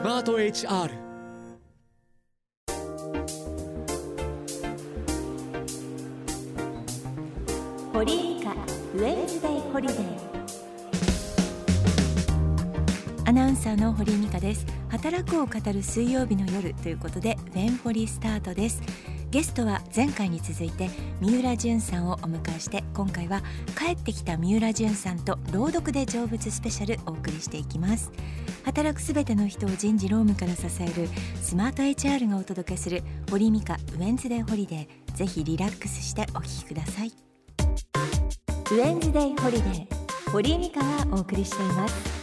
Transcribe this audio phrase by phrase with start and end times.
[0.00, 0.90] スマート HR
[7.92, 10.00] 堀井美香ウェンズデイホリデー。
[13.26, 14.64] アナウンサーの堀井美香です。
[14.88, 18.80] 働くを語る水曜日の夜ということでウェンホリスタートです。
[19.30, 20.90] ゲストは前回に続いて
[21.20, 23.42] 三浦淳さんをお迎えして今回は
[23.78, 28.10] 帰ってきた三浦淳さんと朗読で成仏スペシャルお送りしていきます。
[28.64, 31.08] 働くすべての人を人事労務から支える
[31.40, 35.14] スマート HR がお届けする堀井美香ウェンズデイホリデー。
[35.14, 37.12] ぜひリラックスしてお聞きください。
[38.72, 42.19] ウェンズデイホリデー堀井美香がお送りしています。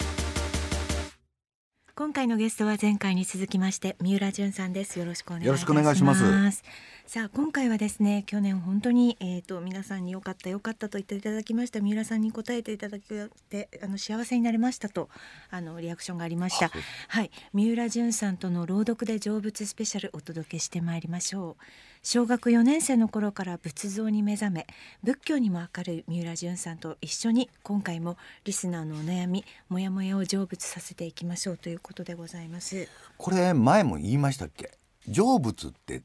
[1.97, 4.99] 今回のゲストは前回に続きまして三浦淳さんです。
[4.99, 6.13] よろしくお願いしま
[6.51, 6.63] す。
[7.07, 11.81] さあ今回はですね去年本当にえっ、ー、と皆さんに良かった良かったと言っていただきました。
[11.81, 15.09] みうらさんに答えていただけてあの幸せになりましたと
[15.49, 16.69] あのリアクションがありました。
[17.07, 17.31] はい。
[17.51, 21.63] 三浦淳さんとの朗読で成仏スペシャルお届けしてまいりましょう
[22.03, 24.67] 小学4年生の頃から仏像に目覚め
[25.03, 34.71] 仏教にも明るい三浦淳さんと一緒に今回もリスナーのお悩みモヤモヤを成仏させていきましょうということでございますこれ前も言いましたっけ？
[35.07, 36.03] 成仏って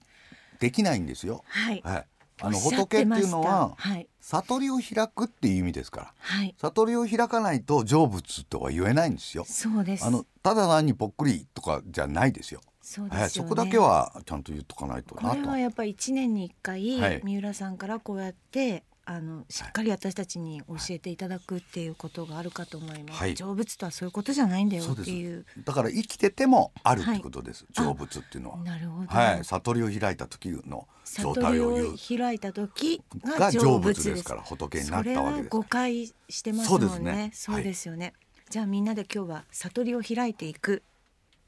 [0.60, 1.42] できないんですよ。
[1.48, 1.82] はい。
[1.84, 2.06] はい、
[2.40, 9.44] あの仏っていうのは、はい、悟りを開くっていう意味ですから、はい、悟りを開かないと成仏とは言えないんですよ。
[9.44, 10.04] そうです。
[10.04, 12.60] あのただ単にぽっくりとかじゃないですよ。
[12.82, 25.44] そうです、ね、はい、そこだけはちゃんと言っとかないとこれはやっぱり一年に一回、三浦さんからこうやってあのしっかり私たちに教えていただくっていうことがあるかと思います、はい、成仏とはそういうことじゃないんだよっていう。
[25.64, 28.58] だから生きててもあるってことです、はい、成仏っていうのは。
[28.58, 31.96] なるほど、はい、悟りを開いた時の状態を言う。
[31.98, 34.24] 開いた時が成仏です。
[34.24, 36.86] から仏になったわけです誤解してますもんね。
[36.86, 37.30] そうですね。
[37.32, 38.14] そうですよね、はい、
[38.50, 40.84] じゃあみんなで今日は悟りを開いていく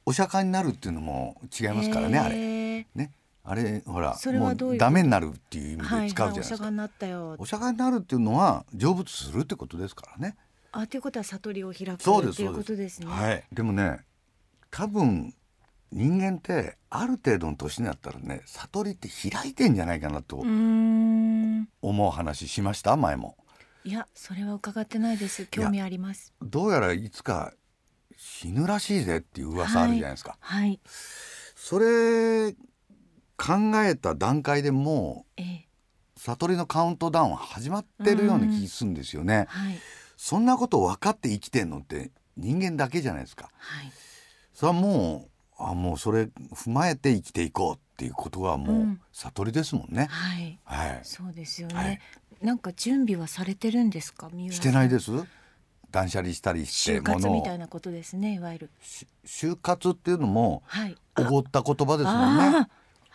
[0.07, 2.87] お釈迦になるっていうのも違いますからねあれ。
[2.95, 3.13] ね。
[3.47, 7.37] あれほらもうダメになるっていう意味で使うじゃないですか、はいはい、お釈迦になったよ。
[7.39, 10.37] お釈迦になるっていうのは成仏するってことですからね。
[10.73, 13.07] あということは悟りを開くそうですっていうことですね。
[13.07, 13.45] はい。
[13.53, 14.01] でもね
[14.71, 15.35] 多分
[15.93, 22.97] 人間ってある程度の年になったらね悟りって開いてんじゃないかなと思う話しました？
[22.97, 23.37] 前も。
[23.85, 25.47] いやそれは伺ってないです。
[25.47, 26.33] 興味あります。
[26.41, 27.53] どうやらいつか
[28.27, 30.81] 死ぬらしいぜっていう噂あるじゃないですか、はい、はい、
[31.55, 32.53] それ
[33.37, 35.69] 考えた段階でもう、ええ、
[36.17, 39.79] 悟りのカウントダウン始まってるような気するんですよね、はい、
[40.17, 43.93] そんなこと分かって生きてんのって人間だけじゃないですか、はい、
[44.55, 46.23] それはもうあもうそれ
[46.55, 52.01] 踏まえて生きていこうっていうことはもう悟りですもんね、うん、はい、はい、そうですよね、はい、
[52.43, 54.31] なんか準備はされてるんですか？
[54.51, 55.11] してないです
[55.95, 58.71] 断捨離したりして就活みたいなことですねいわゆる。
[59.25, 60.65] 就活っていうのも
[61.17, 62.69] おごった言葉ですもんね、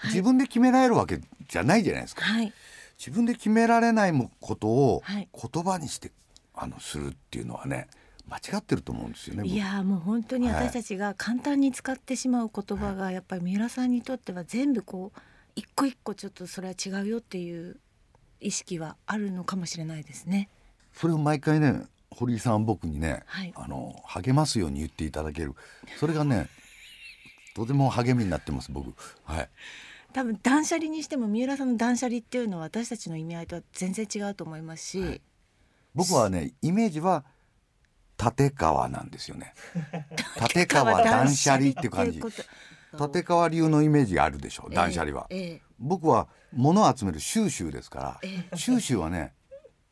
[0.06, 1.20] 自分で決められるわけ
[1.50, 2.54] じゃないじゃないですか、はい、
[2.98, 6.14] 自分で決められないことを言葉にして
[6.56, 7.90] あのするっていうのはね
[8.30, 9.46] 間違ってると思うんですよね。
[9.46, 15.20] いやもう本当に私たちが簡単に使ってしまう言葉がやっぱり三浦さんにとっては全部こう
[15.56, 17.78] 一個一個ちょっとそれは違うよっていう
[18.40, 20.48] 意識はあるのかもしれないですね。
[20.94, 25.56] それを毎回ね堀井さん僕にね、はい、あの励ますように言っていただける。
[26.00, 26.48] それがね
[27.56, 28.94] とても励みになってます僕。
[29.24, 29.50] はい。
[30.14, 35.22] 多分断捨離にしても三浦さんの断捨離っていうのは私たちの意味合いとは全然違うと思いますし、はい、
[35.94, 37.26] 僕はねイメージは
[38.20, 39.54] 立川なんですよね。
[40.42, 42.22] 立川断捨離っていう感じ。
[42.94, 49.34] 立川流のイメージがあるでしょう断捨離は、えーえー、僕は物を集める収集ですから、えー、収集はね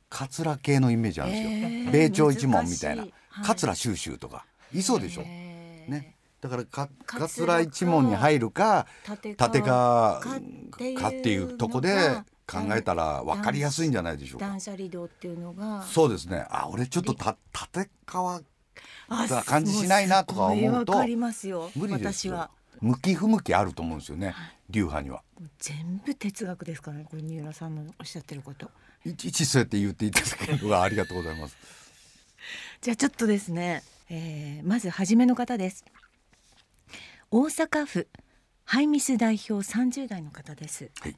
[0.10, 3.06] カツラ系のイメージあるんですよ、米朝一門みたいな、
[3.44, 4.46] 桂収集とか。
[4.74, 6.16] いそうでしょ、ね。
[6.40, 8.86] だからか桂一門に入るか
[9.24, 10.30] 立川か
[11.08, 11.96] っていうとこで
[12.46, 14.48] 考えたら分かりやすいんじゃないでしょうか。
[14.48, 15.82] 断捨離道っていうのが。
[15.84, 16.46] そうですね。
[16.50, 17.36] あ俺ちょっとた
[17.76, 18.42] 立川
[19.10, 22.50] な感じしないなとか思うと無理ですよ。
[22.80, 24.36] 向き不向きあると思うんですよね、
[24.70, 25.24] 流派には。
[25.60, 28.70] 全部哲学ですからねこれ三浦さんのおっしゃってること。
[29.06, 31.58] いちいちそうやって言っていただけるのがありがとうございます。
[32.82, 35.86] じゃあちょっとですね、えー、まず初めの方です。
[37.30, 38.08] 大阪府
[38.64, 41.16] ハイミス代表30代の方です、はい、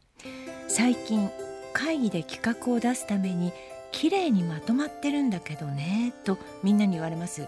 [0.67, 1.29] 最近
[1.73, 3.51] 会議で企画を出すために
[3.91, 7.47] 綺麗にまとまってるんだけどねとみんなに言われます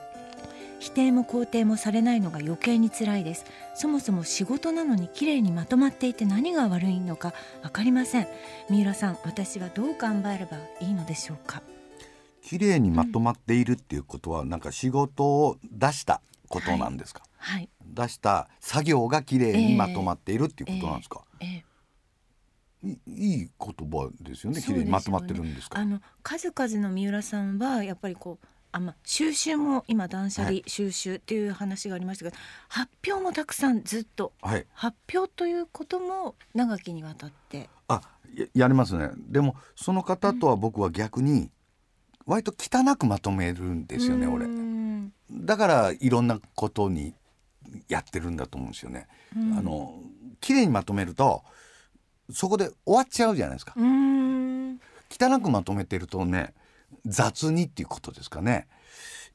[0.81, 3.45] 否定も肯定もされないのが余計に辛いです。
[3.75, 8.27] そもそも仕事なのに綺麗にまとまっていて何が悪いのか分かりません。
[8.67, 11.61] 三浦さん私はどう頑張ればいいのでしょうか？
[12.41, 16.19] 綺麗にまとまっているっていうことは、うん、なんか仕事を出した
[16.49, 21.61] ことなんですか、はい、出した作業が綺麗にまとまっているっていうことなんですか、えーえー
[22.83, 24.59] いいい言葉ですよね。
[24.59, 25.77] 綺麗にまとまってるんですか？
[25.77, 32.31] あの数々の三浦さんはやっぱりこうあまあ、収集も今断捨離、収集っていう話がありましたが
[32.69, 37.69] 発表もたくさんずっと、はい、発表ということも長きにわたって。
[37.87, 38.01] あ
[38.33, 39.09] ややりますね。
[39.17, 41.49] でもその方とは僕は逆に
[42.25, 44.47] 割と汚くまとめるんですよね、俺。
[45.31, 47.13] だからいろんなことに
[47.89, 50.01] やってるんだと思うんですよね、あの
[50.39, 51.43] 綺麗にまとめると
[52.29, 53.73] そこで終わっちゃうじゃないですか。
[55.09, 56.53] 汚くまとめてるとね
[57.05, 58.67] 雑にっていうことですかね。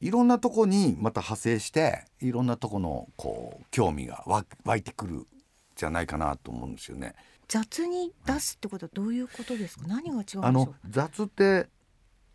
[0.01, 5.27] いろんなとこにまた派生していろんなとこのこう興味が湧いてくる
[5.75, 7.15] じゃないかなと思うんですよね。
[7.49, 11.69] 雑に出すってことはどういうことですか、何が違うあの雑って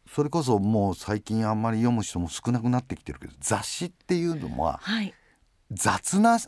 [0.08, 5.14] それこそもう最近あんまり読む人も少なくなってきてるけど雑誌っていうのは、はい、
[5.72, 6.40] 雑な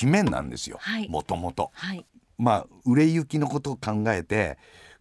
[0.00, 0.78] 紙面なんですよ。
[1.08, 1.70] もともと。
[2.38, 4.58] まあ売れ行きのことを考えて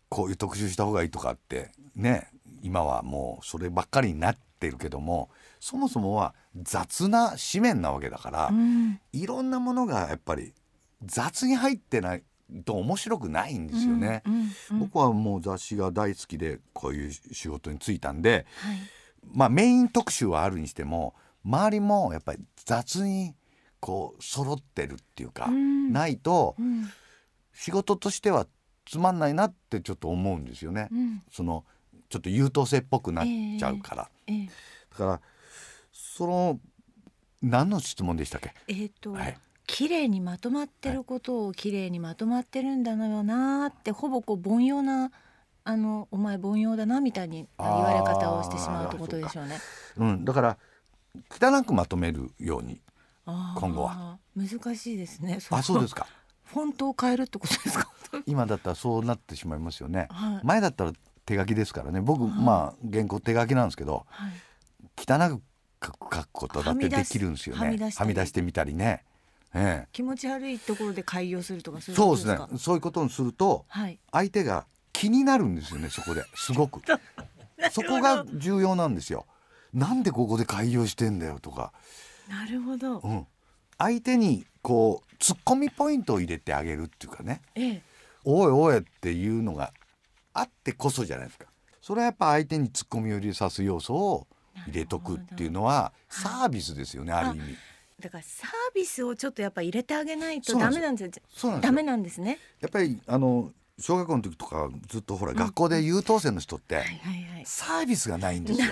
[0.09, 2.29] こういう特集した方がいいとかってね
[2.61, 5.29] 今はもうそればっかりになってるけども
[5.59, 10.53] そもそもは雑な紙面なわけだから、うん、いろんなものがやっぱり
[11.03, 12.23] 雑に入ってない
[12.65, 14.41] と面白くないんですよね、うんうん
[14.71, 18.77] うん、僕はもう雑誌が大好きでこういう仕事に就いたんで、はい、
[19.33, 23.35] まあメイン特集はあるにしても周りもやっぱり雑に
[23.79, 26.55] こう揃ってるっていうか、うん、ないと、
[27.51, 28.45] 仕事としては
[28.85, 30.89] つまんないなってちょっと思うんですよね。
[31.31, 31.65] その
[32.11, 34.49] ちょっと優等生っぽくなっちゃうから、えーえー、
[34.91, 35.21] だから
[35.91, 36.59] その
[37.41, 38.53] 何の質問でしたっけ？
[38.67, 45.11] えっ、ー、と、はい、綺麗にまとまってることを綺麗にまとまってるんだよなって、ほぼこう凡庸な
[45.63, 49.57] あのお前凡庸だなみたいに言われ方をしてしまうってことでしょうね。
[49.97, 50.57] ううん、だから
[51.29, 52.81] 汚くまとめるように
[53.25, 55.39] 今後は難しいですね。
[55.49, 56.05] あそうですか。
[56.43, 57.89] フォントを変えるってことですか？
[58.25, 60.07] 今だったらそうなってしまいますよね。
[60.11, 60.91] はい、前だったら
[61.25, 62.01] 手書きですからね。
[62.01, 64.31] 僕、はい、まあ原稿手書きなんですけど、はい、
[64.97, 65.39] 汚
[65.79, 67.91] く書くことだってできるんですよね。
[67.95, 69.03] はみ出してみたりね、
[69.53, 72.37] ええ、気持ち悪いところで開業するとかそうですね。
[72.57, 76.23] そういうことにすると、はい、相手が気になるんですよねそこで。
[76.35, 76.81] すごく。
[77.71, 79.25] そこが重要なんですよ。
[79.73, 81.73] なんでここで開業してんだよとか。
[82.29, 83.27] なるほど、うん、
[83.77, 87.83] 相手にこうツッコミポイントを入れてあげるっていうかね、ええ、
[88.23, 89.73] おいおいっていうのが
[90.33, 91.45] あってこそじゃないですか
[91.81, 94.27] それはやっぱ相手にツッコミを入れさす要素を
[94.67, 97.57] 入れとくっていうのはサービスですよね、はい、ある意味。
[97.99, 101.59] だからサービスをちょっとやっぱ入れてあげないとダメなんですよ。
[101.59, 102.39] ダメなんですね。
[102.59, 106.83] やっぱりあの小学校の時とかずっとほら、うん、学校で優等生の人って
[107.45, 108.67] サービスがないんですよ。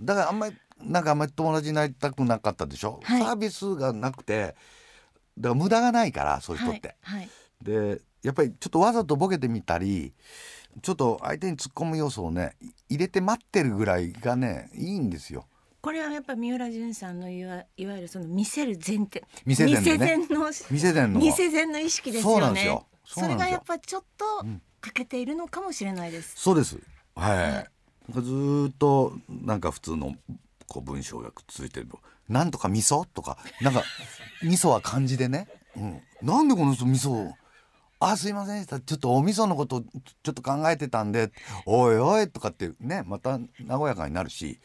[0.00, 3.00] だからあんまりなんかあんまり友達になりたくなかったでしょ？
[3.02, 4.56] はい、サービスがなくて
[5.38, 6.96] だから無駄がないからそういう人って。
[7.02, 7.30] はいはい、
[7.62, 10.12] でやっぱりちょっとわざとボケてみたり
[10.80, 12.56] ちょっと相手に突っ込む要素をね
[12.88, 15.46] 入れて待ってるぐらいがねいいんですよ。
[15.82, 22.80] これはやっぱ三浦淳さんのいわいわゆるその見せる前提見せ前、ね、の見せ前の見せ前の意識ですよね。
[23.04, 24.46] それがやっぱちょっと
[24.80, 26.34] 欠けているのかもしれないです。
[26.36, 26.78] そうです。
[27.16, 27.36] はい。
[27.52, 30.14] はい、ずっとなんか普通の
[30.68, 31.88] こう文章がくっついてる
[32.28, 33.82] なんとか味噌とかなんか
[34.42, 37.32] 味噌は漢字でね、うん、なんでこの人味噌
[38.10, 38.80] あすいませんでした。
[38.80, 41.30] ちょっとお味噌のことちょっと考えてたんで
[41.66, 44.58] おいおいとかってねまた和やかになるし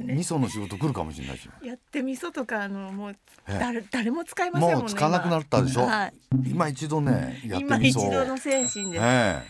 [0.00, 1.48] ね、味噌の仕事来るかもしれないし。
[1.62, 6.14] やって味噌とかあのもう誰誰も使いませんもんねもう使わなくなったでしょ、はい、
[6.46, 8.98] 今一度ねやって今一度の精神で。
[8.98, 9.42] す、え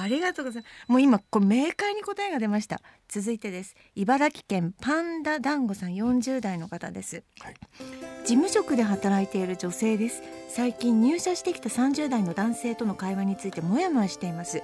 [0.00, 0.90] ありがとうございます。
[0.90, 2.80] もう今これ明快に答えが出ました。
[3.08, 3.74] 続いてです。
[3.94, 7.54] 茨城県パンダ団子さん40代の方です、はい、
[8.24, 10.22] 事務職で働いている女性です。
[10.48, 14.62] 最近入社してきた30代の男性との会話についてもやもやしています。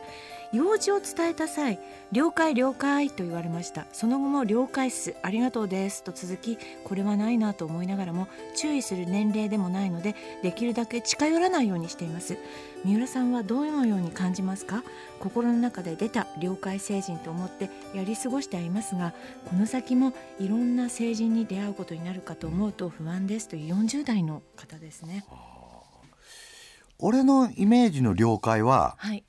[0.54, 1.80] 用事を伝えた際
[2.12, 10.14] 了解了解と言われましたその後も了解っすありがとうですと続きこれはないなと思いながらも注意する年齢でもないので
[10.44, 12.38] できるだけ近寄らないようにしています
[12.84, 14.82] 三浦さんはどのように感じますか？
[15.20, 19.14] 心の中で出た了解成人と思ってやり過ごしてはいますが
[19.48, 25.24] この先もいろんな成人に出会うことになるかと思うと不安ですという40代の方ですね。
[26.98, 29.24] 俺のイメージの了解は、はい。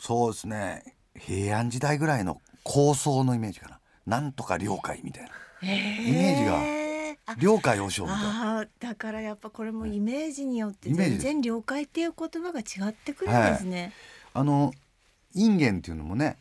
[0.00, 0.96] そうですね。
[1.16, 3.80] 平安時代ぐらいの構想のイメージかな。
[4.06, 5.30] なんとか了解みたいな、
[5.62, 6.83] イメージが
[7.38, 13.80] 了解をしようみたいなだからやっぱこれもイメージによって全然了解っていう言葉が違ってくるんですね、
[14.32, 14.72] はい、あの
[15.34, 16.36] インゲンっていうのもね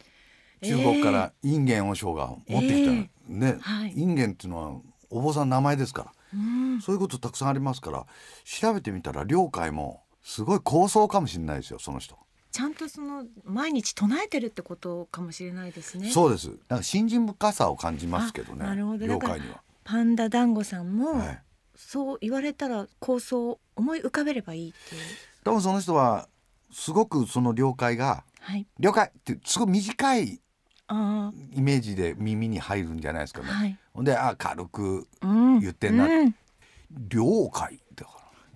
[0.61, 8.05] 中国からインゲン和尚が持ってきた、えー、ね、はい、インゲンっていうのはお坊さん名前ですから、うん、そういうことたくさんありますから
[8.45, 12.17] 調べてみたら領海もすごい高僧かもしれないですよその人。
[12.51, 16.11] ちゃんとその毎日唱えてるってことかもしれないですね。
[16.11, 16.51] そうです。
[16.69, 18.63] なんか信心深さを感じますけどね。
[18.63, 19.07] なるほど。
[19.07, 19.63] 領海には。
[19.83, 21.39] パンダ団子さんも、はい、
[21.75, 25.01] そう言われたら構想を思い浮かべればいいっていう。
[25.43, 26.27] 多分その人は
[26.71, 30.41] すごくその了解が、はい、了解ってすごい短いイ
[31.61, 33.47] メージで耳に入るんじゃないですかね。
[33.47, 36.35] はい、ほんであ軽く言ってんな、うん、
[37.09, 38.11] 了解だか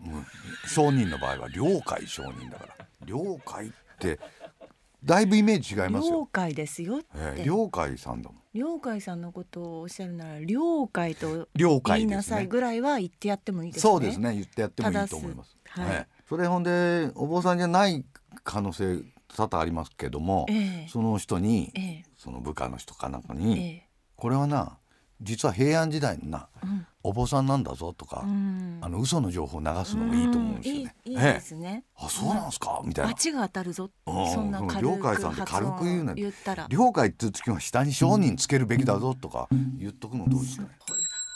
[0.06, 0.26] ら、うん、
[0.68, 2.88] 商人の場合は了解商人だから。
[3.06, 4.20] 了解って
[5.04, 6.22] だいぶイメージ違いますよ。
[6.22, 8.42] 了解ですよえー、了解さんだもん。
[8.58, 13.92] 了解さんのことをおっしゃるなら了解と言いなさいぐらいは言ってやってもいいですね。
[13.92, 15.56] そうですね言ってやってもいいと思います。
[15.70, 18.04] はい、はい、それほんでお坊さんじゃない
[18.44, 19.04] 可能性
[19.36, 23.82] 多々ありますけども、えー、その人に、えー、その部下の人かなんかに、えー、
[24.16, 24.78] これはな
[25.22, 30.96] 実は平安時代のな、うん、お坊さんなんだぞとか、うん、あの嘘の情報を流すのもいいと思うんですよね。
[31.06, 31.84] いいですね。
[31.96, 32.82] あそうなんですか？
[32.84, 33.12] みたいな。
[33.12, 33.90] 罰が当たるぞ。
[34.06, 36.14] そんな軽くさんで軽く言うな。
[36.14, 36.68] 言ったら。
[36.70, 39.48] 了解って時は下に商人つけるべきだぞとか
[39.80, 40.70] 言っとくのどうですかね？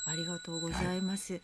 [0.07, 1.33] ありがとうございます。
[1.33, 1.41] はい、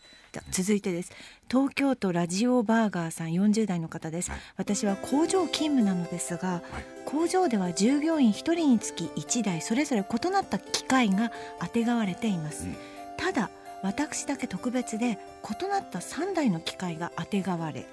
[0.50, 1.12] 続いてです。
[1.50, 4.30] 東京都ラジオバーガーさん40代の方です。
[4.30, 6.62] はい、私は工場勤務なのですが、はい、
[7.06, 12.66] 工場では従業員1人につき1台それぞれ異なった機械があてがわれています。
[12.66, 12.76] うん、
[13.16, 13.50] ただ
[13.82, 15.18] 私だけ特別で
[15.62, 17.86] 異なった3台の機械があてがわれ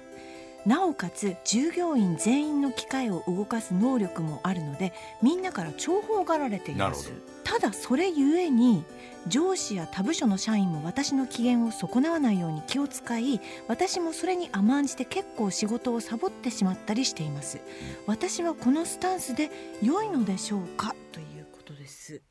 [0.66, 7.12] なおかつ従業員全員の機械を動かす能力もあるのでみんなから重宝がられています。
[7.44, 8.84] ただそれゆえに
[9.28, 17.60] 上司や他部署の社員も私の機嫌を損なわないように気を使い私もそれに甘んじて結構仕事をサボってしまったりしています。
[18.06, 19.50] 私はこのスタンスで
[19.80, 20.96] 良いのでしょうか？
[21.12, 22.22] ということです。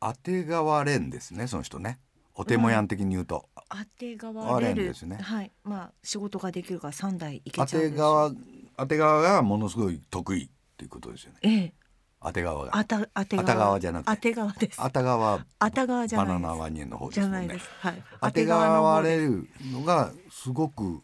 [0.00, 1.98] 当てがわれんですねその人ね
[2.34, 5.16] お手もやん的に言うと、当てがわれるですね。
[5.16, 5.52] はい。
[5.64, 8.32] まあ仕事ができるから三台いけちゃう当て側
[8.76, 11.38] 当て側がものすごい得意っていうことですよね。
[11.42, 11.74] ええ。
[12.22, 12.76] 当て側が。
[12.76, 14.16] あた当て側じゃなくて。
[14.16, 14.78] 当て側です。
[14.78, 17.60] 当て側当て側じゃないバナナワニの方ですね。
[17.80, 18.02] はい。
[18.20, 21.02] 当て側われるのがすごく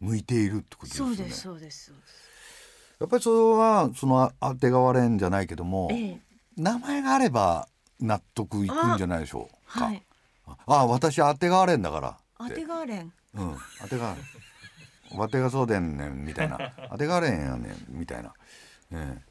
[0.00, 1.06] 向いているってことですね。
[1.06, 2.22] そうですそうですそうです。
[3.02, 6.20] やっぱりそれはその当てがわれんじゃないけども、ええ、
[6.56, 10.02] 名前があれば納得いくんじゃないでしょうか、はい、
[10.46, 12.16] あ私当てがわれんだから。
[12.38, 13.12] 当てがわれん。
[13.34, 15.18] うん当てがわれん。
[15.18, 16.72] わてがそうでんねんみたいな。
[16.90, 18.32] 当てがわれんやねんみたいな、
[18.90, 19.22] ね、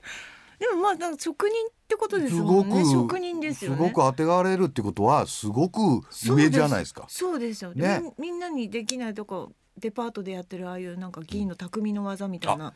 [0.60, 2.86] でもまあなんか職人ってことですもんね。
[2.86, 3.78] 職人ですよね。
[3.78, 5.80] すごく当てがわれるってことはすごく
[6.24, 7.06] 上じゃないですか。
[7.08, 7.74] そうですよ。
[7.74, 8.02] ね。
[8.20, 12.74] みんなにできないとこデパートでやってるああいうなんか議員の匠の技みたいな、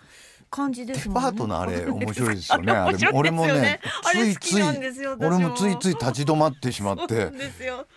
[0.49, 1.31] 感じですもんね。
[1.31, 2.71] デパートのあれ面白いですよね。
[2.73, 4.63] あれ俺もね、ついつい
[5.19, 7.31] 俺もついつい立ち止まってしまって、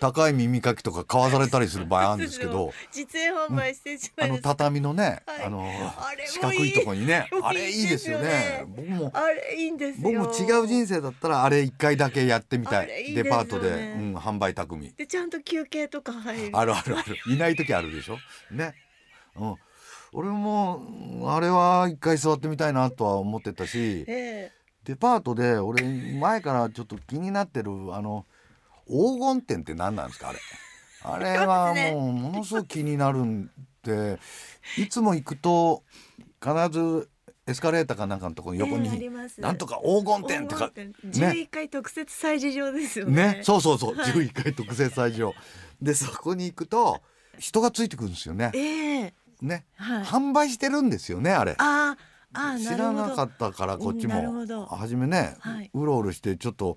[0.01, 5.71] 高い耳かきとか買わされたりする場合あるんですけど、 実演販売してあの畳のね、あの
[6.27, 8.65] 四角いとこにね、あれいいですよね。
[8.77, 13.15] 僕もあれいいんです僕も違う人生だったらあれ一回だけやってみたい。
[13.15, 14.93] デパートで、うん、販売匠。
[14.97, 16.57] でちゃんと休憩とか入る。
[16.57, 17.17] あるあるある。
[17.33, 18.19] いない時あるでしょ？
[18.51, 18.75] ね。
[19.37, 19.57] うん。
[20.13, 20.83] 俺も
[21.27, 25.83] あれは一回座ってみたいなとは思ってたし、えー、デパートで俺
[26.19, 28.25] 前からちょっと気になってるあの
[28.87, 30.39] 黄金店って何なんですかあれ。
[31.01, 33.51] あれはもうものすごく気になるん
[33.85, 34.19] で
[34.77, 35.85] いつも行くと
[36.43, 37.09] 必ず
[37.47, 43.37] エスカレーターかなんかのところ横に、えー、なんとか黄金店ってか、ね、11階特設催事場ですよね。
[43.37, 43.41] ね。
[43.43, 45.35] そうそうそう、はい、11階特設催事場。
[45.81, 47.01] でそこに行くと
[47.39, 48.51] 人がついてくるんですよね。
[48.55, 51.55] えーね、はい、販売してるんですよねあれ。
[51.59, 51.97] あ
[52.35, 54.67] あ知らなかったからこっちも。
[54.67, 56.77] 初めね、はい、うろうろしてちょっと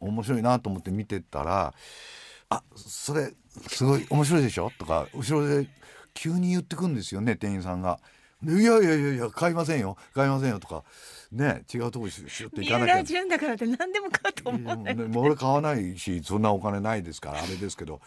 [0.00, 1.74] 面白いなと思って見てたら
[2.50, 3.32] 「あそれ
[3.68, 5.68] すごい面白いでしょ?」とか後ろで
[6.12, 7.98] 急に言ってくんですよね店員さんが。
[8.46, 9.96] いやいやいやいや買いませんよ。
[10.12, 10.60] 買いませんよ。
[10.60, 10.84] とか
[11.32, 13.04] ね違うとこししよっていかなきゃ。
[13.04, 18.00] 三だからって何でも買うと思う、ね、もう俺買わないしそんなお金ないですからあれですけど。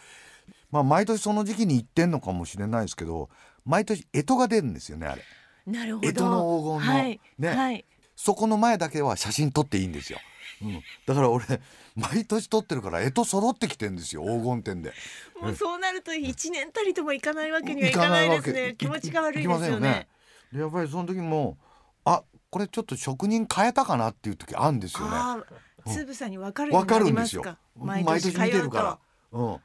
[0.70, 3.30] まあ毎年その時期に行ってんのかもしれないですけど
[3.68, 5.22] 毎年干支が出るんですよねあれ。
[5.66, 6.08] なるほど。
[6.08, 7.84] 干支の黄金の、はい、ね、はい、
[8.16, 10.18] そこの前だけは写真撮っていいんですよ。
[10.62, 11.44] うん、だから俺
[11.94, 14.92] 毎年撮ってるから干支揃ってきてんですよ黄金店で。
[15.40, 18.74] もうそうなると一年たりともいかないわけにはいかないですね。
[18.78, 20.08] 気持ちが悪いですよね。
[20.50, 21.58] でやっぱりその時も
[22.06, 25.44] あこれちょっと職人変えたかなっていう時あるんですよね。
[25.86, 27.58] つぶさに分かるようになりますか？
[27.76, 28.98] 毎年見てるか
[29.32, 29.38] ら。
[29.38, 29.56] うん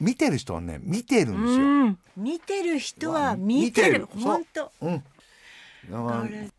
[0.00, 1.96] 見てる人はね見てるんですよ。
[2.16, 4.06] 見てる人は見てる。
[4.06, 4.72] 本当。
[4.80, 5.02] うん。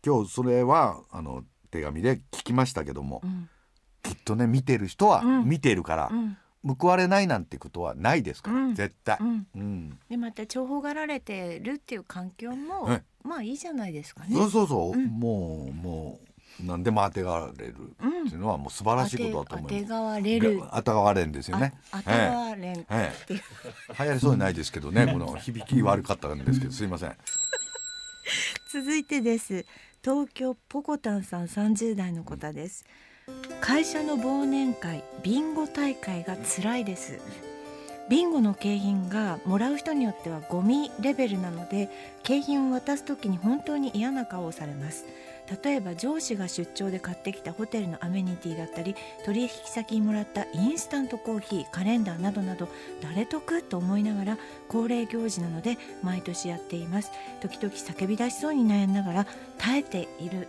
[0.04, 3.48] 今日それはあの手紙で聞きましたけども、うん、
[4.02, 8.74] きっとね見てる人は見てるから、うん、報われないなんてことはないですから、うん。
[8.74, 9.46] 絶対、うん。
[9.54, 9.98] うん。
[10.08, 14.34] でまた重宝がられてるっていう環境もはいまあいいじゃないですかね。
[14.34, 15.06] そうそうそう、うん。
[15.08, 16.27] もうもう
[16.64, 19.90] 何でも当てがわれるうんっていうのはもう素晴らしいことだと思います。
[19.90, 20.62] がわれる。
[20.72, 21.74] 当てがわれんですよね。
[21.92, 22.74] あ当てがわれん。
[22.74, 27.16] 流行りそうにないですけどね、 この響き悪かったんですけど、すいません。
[28.70, 29.64] 続いてです
[30.04, 32.84] 東京ポコタンさん30代の方です
[33.62, 37.18] 会社の忘年会ビンゴ大会が辛いです
[38.10, 41.88] ビンゴの景品がもらう人によってはゴミレベルなので
[42.22, 45.04] 景品を渡す時に本当に嫌な顔をされます
[45.62, 52.68] 例えば上司が出張で買ってきたホテルのアメニティだったり取引先にもらったインスタントコーヒーカレンダーなどなど
[53.00, 54.38] 誰得と思いながら
[54.68, 57.10] 恒例行事なので毎年やっています。
[57.40, 59.26] 時々叫び出しそうに悩んながら
[59.56, 60.48] 耐えている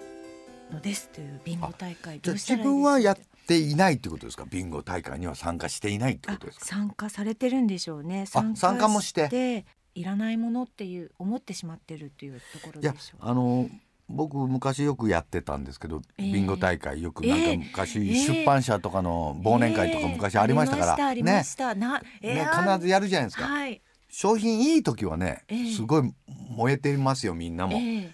[0.72, 2.20] のですというビンゴ大会。
[2.20, 2.74] どうしたらいいですか？
[2.76, 4.46] 分はやっていないってことですか？
[4.50, 6.66] ビンゴ大会には参加していないってことですか？
[6.66, 8.26] あ参加されてるんでしょうね。
[8.26, 9.66] 参加もして。
[9.96, 13.68] いらないものっていう思ってしまってるっていうところでしょうあの
[14.10, 16.34] 僕昔よくやってたんですけど、ええ。
[16.34, 17.58] ビンゴ大会よくなんかええ。
[17.58, 18.16] 昔、ええ。
[18.16, 21.44] 出版社とかの忘年会とか昔ありましたから、ね。
[22.44, 23.46] ー必ずやるじゃないですか。
[23.46, 23.82] はい。
[24.10, 25.72] 商品いい時はね、ええ。
[25.72, 26.14] すごい
[26.50, 27.78] 燃えてますよみんなも。
[27.78, 28.14] ええ。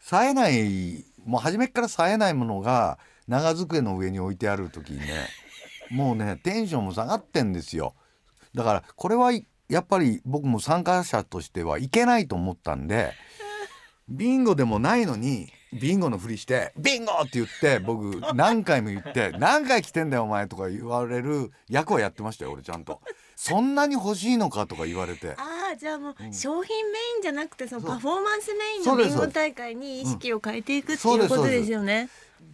[0.00, 5.28] 冴えないもう初めから冴えないものが長机の上に置いてある時にね
[5.90, 7.94] もうねテンションも下がってんですよ。
[8.54, 9.32] だからこれは
[9.68, 13.12] やっぱり僕も参加者としてはいけないと思ったんで
[14.10, 23.00] ビンゴでもないのにビンゴのふりして「ビンゴ!」って言って僕何回も言って「何回来てんだよお前」とか言われる役はやってましたよ俺ちゃんと。
[23.36, 25.30] そんなに欲しいのかとか言われて。
[25.38, 32.10] ああじゃあもううん商品メインじゃなくてそのパフォーマンスメインのビンゴ大会に意識を変えていくっていうことですよね。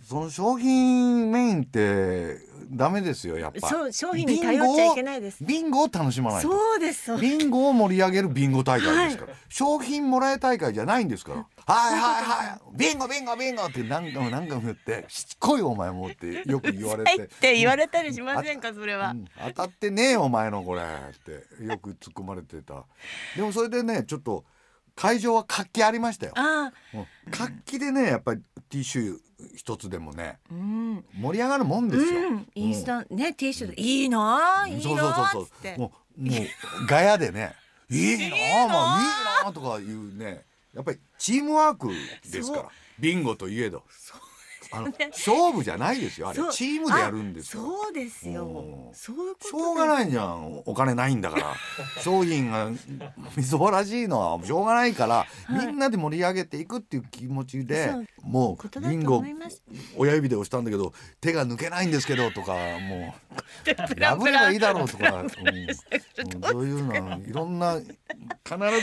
[0.09, 2.39] その商品メインって
[2.71, 3.69] ダメですよやっぱ。
[3.69, 5.45] そう商品に頼っちゃいけないです。
[5.45, 6.51] ビンゴを楽しまないと。
[6.51, 7.19] そうですそう。
[7.21, 11.47] ビンゴを盛り上げるビンゴ大会ですから、商品もらえ大会じゃないんですから。
[11.67, 12.61] はいはいはい。
[12.77, 19.11] ビンゴビンゴビンゴって何回も何回も言ってしつこいお前もってよく言われはいて って言われたりしませんかそれは。
[19.11, 19.15] う。
[19.15, 19.25] ん。
[19.49, 20.85] 当たってねえよお前のこれっ
[21.25, 22.85] てよく突っ込まれてた。
[23.37, 24.45] でもそれでねちょっと
[24.97, 26.35] 会場は活気ありましたよ。
[27.31, 29.19] 活気でねやっぱりティッシュ
[29.55, 31.05] 一つでもねうん。
[31.15, 32.49] 盛り上がるもんですよ、うん。
[32.55, 35.75] インスタね T シャツいいなあいいそうそうそうそつって。
[35.77, 37.55] うもうもうガヤでね
[37.91, 41.89] 「いいなまあいいなあ」とかいうねやっぱりチームワーク
[42.31, 42.63] ですから。
[42.63, 43.83] そうビンゴといえど
[44.73, 46.39] あの 勝負じゃないですよあれ。
[46.39, 46.53] そう。
[46.53, 48.45] チームでやるんですあよそうですよ。
[48.47, 48.95] うん。
[48.95, 51.55] そういうことしょうがないいじゃんお金ないんだから。
[52.03, 52.71] 商品が
[53.37, 55.67] みそぼらしいのはしょうがないから、はい。
[55.67, 58.07] みんなで盛り上げていくっていう気持ちでそう。
[58.23, 59.63] もことだとうビンゴ思います
[59.97, 65.21] 親指で押したんだけど手が抜けないんですけどとかもう プラ破ればいいだろうとか、うん。
[65.21, 67.91] うんそういうのいろんな必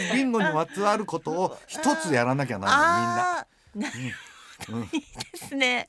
[0.07, 4.07] ずビンゴにまつわることを一つやらなきゃなああなみんな。
[4.07, 4.32] うん
[4.93, 5.87] いいですね。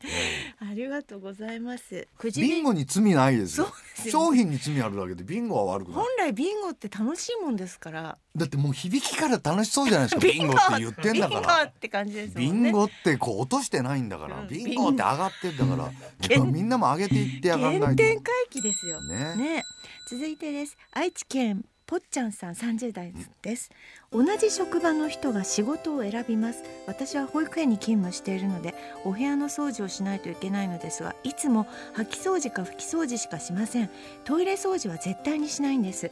[0.58, 2.08] ありがとうございます。
[2.18, 3.66] くじビンゴに罪ないですよ。
[3.66, 5.98] そうですよ商品に罪あるだけでビンゴは悪くない。
[5.98, 8.18] 本来ビンゴって楽しいもんですから。
[8.36, 10.20] だってもう響きから楽しそうじゃないですか。
[10.26, 10.54] ビンゴ。
[10.54, 12.70] って言ってんだかビンゴらって感じですもビんね。
[12.70, 14.48] ンゴってこう落としてないんだから、うん。
[14.48, 15.92] ビンゴって上がってんだから。
[16.28, 17.84] 原みんなも上げていってやがんないと。
[17.84, 19.02] 原点回帰ですよ。
[19.06, 19.36] ね。
[19.36, 19.62] ね。
[20.10, 20.76] 続いてです。
[20.92, 23.70] 愛知県ぽっちゃんさん30代です。
[24.10, 26.62] 同じ職場の人が仕事を選びます。
[26.86, 33.90] 私は保育園に勤務しているのでお部屋の掃除をしないといけないのですがいつも掃き掃除か拭き掃除しかしません。
[34.24, 36.10] トイレ掃除は絶対にしないんです。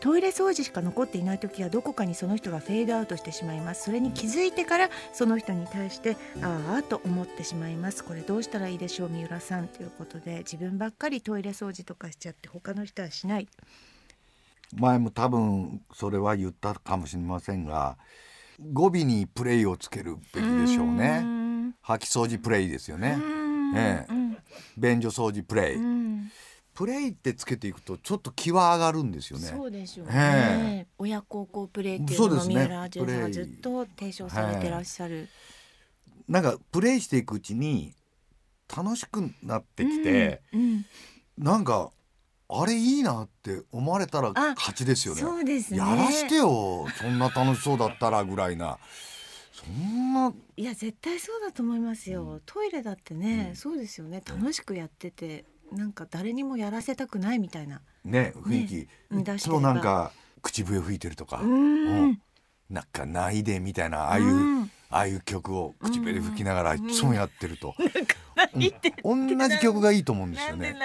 [0.00, 3.84] トイレ掃除しか残っていない時はどこかにその人がフェードアウトしてしまいます。
[3.84, 8.04] それに気づいてからその人に対してああと思ってしまいます。
[8.04, 9.68] これどうしたらいいでしょう三浦さん。
[9.68, 13.48] ということで自分ばっかりトイレ掃除とかしちゃって他の人はしない。
[14.74, 17.96] 前も多分それは言ったかもしれませんが
[18.72, 21.20] 語尾にプレイをつけるべきでしょうね。
[21.20, 21.74] ん。
[21.84, 23.18] 掃き掃除プレイですよね。
[23.74, 24.12] ええ。
[24.12, 24.36] うん。
[24.76, 26.30] 便所掃除プレイ、うん。
[26.74, 29.46] プレイってつけていくとちょっと気は上がるんですよね。
[29.46, 32.54] そうでしょうえね、親孝行プレイっていうのそうですね。
[32.54, 35.28] も三浦淳さんがずっと提唱されてらっしゃる、
[36.28, 37.94] なんかプレイしていくうちに
[38.74, 40.60] 楽しくなってきて、うん。
[40.60, 40.86] うん。
[41.38, 41.90] なんか
[42.48, 45.20] あれいいなって思われたらあ勝ちですよね。
[45.20, 45.78] そうですね。
[45.78, 48.78] やらしてよそんな楽しそうだったらぐらいな。
[49.52, 52.42] そんないや絶対そうだと思いますよ、うん。
[52.46, 53.56] トイレだってね、うん。
[53.56, 54.22] そうですよね。
[54.24, 57.82] 楽しくやっててなんか誰にもやらせたくないみたいな。
[58.04, 62.04] ね雰囲気、うんいなんか口笛吹いてるとか、うん。
[62.04, 62.20] うん。
[62.70, 67.74] なんかないでみたいなああいう、うんああいう曲を口笛で吹きながらいつもやってると、
[69.04, 70.76] うん、同じ曲がいいと思うんですよね。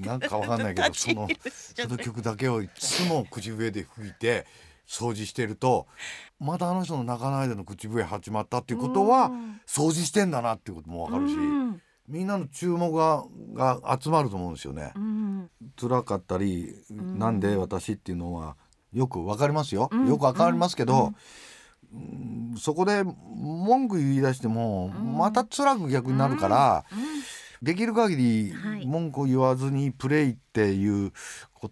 [0.00, 1.28] なんかわかんないけどその
[1.76, 4.46] その曲だけをいつも口笛で吹いて
[4.86, 5.86] 掃除してると
[6.38, 9.30] またあの人の泣かないでの口笛始まったっていうことは
[9.66, 11.34] 掃除してんだなっていうこともわかるし。
[12.06, 14.92] みんなの注目がが集まると思うんですよね。
[14.94, 18.56] うん、辛かったり、うん、なんで私っていうのは
[18.92, 19.88] よくわかりますよ。
[19.90, 21.14] うん、よくわかりますけど、
[22.58, 26.84] そこで文句言い出しても、また辛く逆になるから、
[27.62, 28.54] できる限り
[28.84, 31.12] 文句を言わずにプレイっていう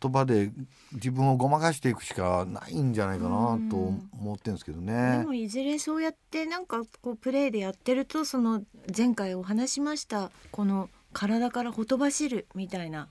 [0.01, 0.51] 言葉で
[0.95, 5.19] 自分をごまかしていくしかないんじゃないかなと思ってるんですけどね。
[5.19, 8.63] でもいずれそうやってなんかこうプレイでやってるとその
[8.97, 13.09] 前回お話しましたこの体からほとばしるみたいな。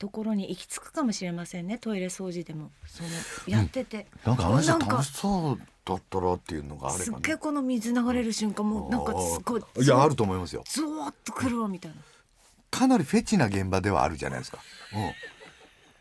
[0.00, 2.70] ところに行き着くかもしれませんねトイレ掃除でも。
[2.86, 3.10] その
[3.46, 9.86] やってて、うん、なんか話楽しそうだったらっていうのがあれば、ね、すっげえこの水流れる瞬間もなんかすごいい。
[9.86, 10.64] やあると思いますよ。
[10.66, 11.98] ゾワッとくるわみたいな。
[12.70, 14.58] かなりフェチな現場ではあるじゃないですか、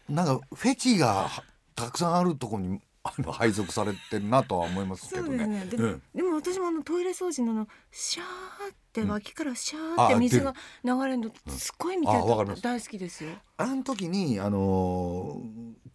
[0.07, 1.29] うん、なんかフェチが
[1.75, 2.79] たくさんあるところに
[3.17, 5.45] あの配属されてるなとは思いますけどね。
[5.45, 8.25] ねでもうん、でも私もあのトイレ掃除ののシャー
[8.73, 12.13] って脇からシャーって水が流れるのすごい見て
[12.61, 13.31] 大好きですよ。
[13.57, 15.41] あの時にあの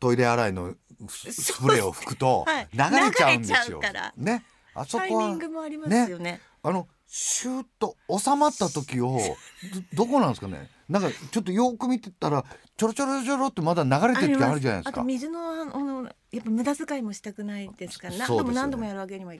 [0.00, 0.74] トイレ洗いの
[1.09, 3.81] スプレーを吹くと 流れちゃうんですよ。
[4.16, 4.44] ね。
[4.74, 6.18] あそこはね。
[6.18, 9.20] ねあのシューッと収まった時を
[9.94, 10.68] どこなんですかね。
[10.88, 12.44] なんかちょっとよく見てたら
[12.77, 14.90] ちょろちょろちょろってまだ流れてる時あるじゃないですか。
[14.90, 19.35] あと水のあのやっぱ無駄遣いもしたくないですから、何度も何度もやるわけには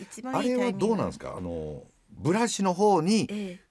[0.00, 1.34] 一番いいあれはどうなんですか？
[1.36, 3.66] あのブラシの方に、ええ。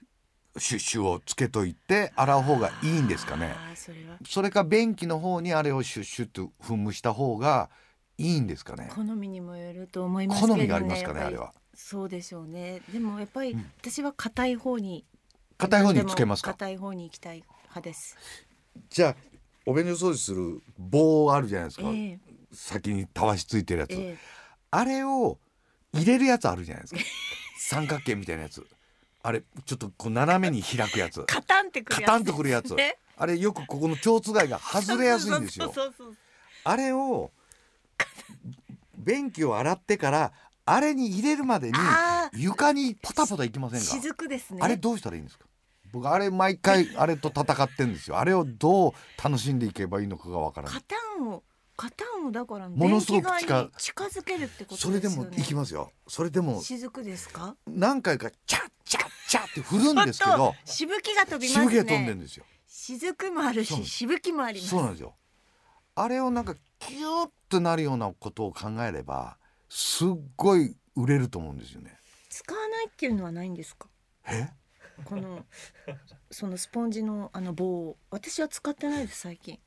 [0.58, 3.54] シュッシュをつけといて洗う方がいいんですかね？
[3.76, 4.18] それは。
[4.26, 7.70] それか便器の方にあれをシュッシュッと噴霧した方が
[8.18, 8.90] いいんですかね？
[8.96, 11.52] 好みにもよると思いますけど、ね、好みがありますかねあれは。
[11.74, 12.82] そうでしょうね。
[12.94, 15.04] でもやっぱり私は硬い方に
[15.58, 16.52] 硬い方につけますか？
[16.52, 18.16] 硬い方に行きたい派です。
[18.90, 19.16] じゃあ
[19.66, 22.20] お便所掃除する棒あるじゃないですか、えー、
[22.56, 24.18] 先にたわしついてるやつ、えー、
[24.72, 25.38] あれを
[25.94, 27.02] 入れるやつあるじゃないですか。
[27.60, 28.65] 三角形みたいなやつ。
[29.24, 31.24] あれちょっとこう斜めに開くやつ。
[31.24, 32.76] カタンってくるやつ、カタンとくるやつ。
[33.18, 35.74] あれよくここの蝶つがいが外れやすいんですよ。
[36.65, 37.32] あれを
[38.98, 40.34] 便器を洗ってから
[40.65, 41.78] あれに入れるまでに
[42.34, 43.86] 床にポタポタいきませんか？
[43.86, 44.60] 雫ですね。
[44.62, 45.46] あれどうしたらいいんですか？
[45.91, 48.20] 僕あれ毎回あれと戦ってんですよ。
[48.20, 50.82] あれをどう楽しんでいけばいいのかがわからない。
[50.82, 51.44] カタンを
[51.78, 55.92] カタンをだからものすごく近近づけるってこと、ね、それでもいきますよ。
[56.08, 57.56] それでも雫ですか？
[57.68, 61.64] 何回かチャッチャッチャッって振るんですけどしぶきが飛びますね。
[61.64, 62.46] しぶきが飛んでんですよ。
[62.68, 64.70] 雫もあるししぶきもあります。
[64.70, 65.16] そうなんですよ。
[65.96, 69.38] あれをなんかキューッとなるようなことを考えれば
[69.70, 71.98] すっごい売れると思うんですよね。
[72.30, 73.88] 使わないっていうのはないんですか？
[74.28, 74.50] え？
[75.04, 75.46] この
[76.32, 77.98] そのスポンジのあの棒を。
[78.12, 79.60] 私は使ってないです最近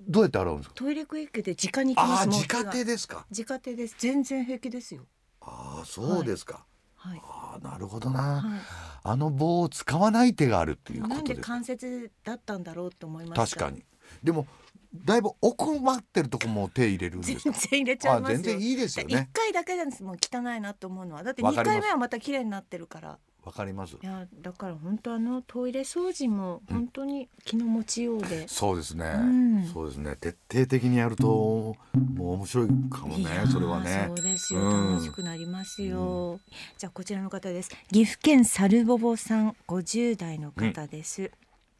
[0.00, 0.74] どうやって洗うんですか？
[0.74, 2.28] トイレクイックで直に行きます。
[2.28, 3.26] 直手ですか。
[3.30, 3.94] 直手です。
[3.98, 5.06] 全然平気ですよ。
[5.42, 8.60] ああそうですか、はい、ああなるほどな、はい、
[9.04, 13.82] あの棒を使わない手があるっていうことなんで関節だったんだろうと思います確かに。
[14.22, 14.46] でも
[14.92, 19.30] だいぶ奥まってるとこも手入れるんです全然入れちゃいます全然いいですよね。
[19.32, 20.02] 一回だけです。
[20.02, 21.22] もう汚いなと思うのは。
[21.22, 23.96] だって二回目はまた綺麗になってるからわかります。
[24.02, 30.16] いやだから本当あのトイレ掃除も本当に気の持ちようで、うん、そうですね、うん、そうですね。
[30.16, 34.04] 徹底的にやると、うん、もう面白いかもねそれはね。
[34.08, 36.38] そうですよ、楽しくなりますよ、
[36.78, 37.70] じゃあこちらの方です。
[37.90, 41.30] 岐阜県サルボボさん50代の方です、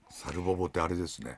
[0.08, 1.36] サルボボってあれですね。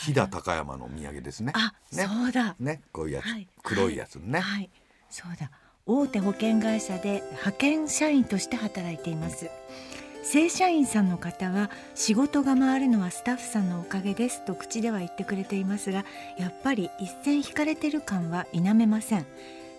[0.00, 1.52] 飛騨高山の土産ですね。
[1.54, 2.56] あ、ね、そうだ。
[2.58, 2.80] ね。
[2.90, 4.70] こういうやつ、はい、黒いやつね、はい、
[5.10, 5.50] そうだ
[5.86, 9.50] 大手保険会社で派遣社員として働いています。
[10.22, 16.06] 正社員さんの方は仕事が回るのはスタッフさんのおかげですと口では言ってくれていますが
[16.38, 19.26] やっぱり一線引かれてる感は否めません。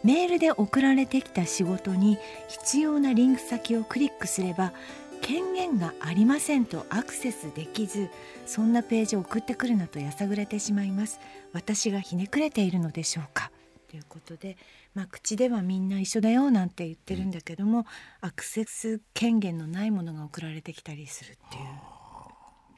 [0.03, 4.73] メールで送られてきた仕事に必要なリンク先をクリックすれば
[5.21, 8.11] 権限がありませんとアクセスできず
[8.45, 11.19] そんなページを送ってくるなとやさぐれてしまいます。
[11.51, 13.49] 私がひねくれているのでしょうか？
[13.89, 14.57] ということで
[14.95, 17.85] まあ、口ではみんな一緒だよなんて言ってるんだけども、うん、
[18.21, 21.63] アクセス権限のないものが送られてきたりするっていう。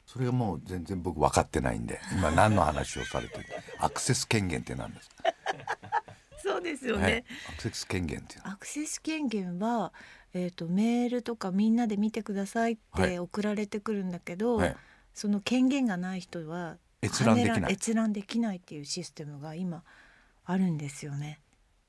[0.04, 3.44] それがもう全然僕分かってないんで今何の話をされてる
[3.78, 5.24] アクセス権限って何ですか？
[6.42, 9.92] そうですよね、はい、アクセス権限ってアクセス権限は、
[10.32, 14.76] えーと、メールとかみんなで見てくださいって送られてくるんだけど、はい、
[15.12, 17.72] その権限がない人は閲覧できない。
[17.74, 19.84] 閲覧できないっていうシステムが今
[20.46, 21.38] あるんですよね。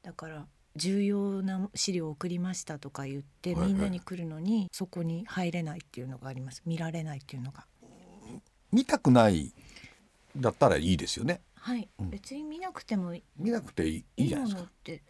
[0.04, 6.62] だから重要な資料を送りましたとか言って、みんなに来るのにそこに入れないっていうのがあります。
[6.66, 7.66] 見られないっていうのが。
[8.72, 9.52] 見たくない
[10.38, 11.42] だったらいいですよね。
[11.56, 14.70] はい、うん、別に見なくても見なくていいいいじゃないですか。
[14.70, 15.02] って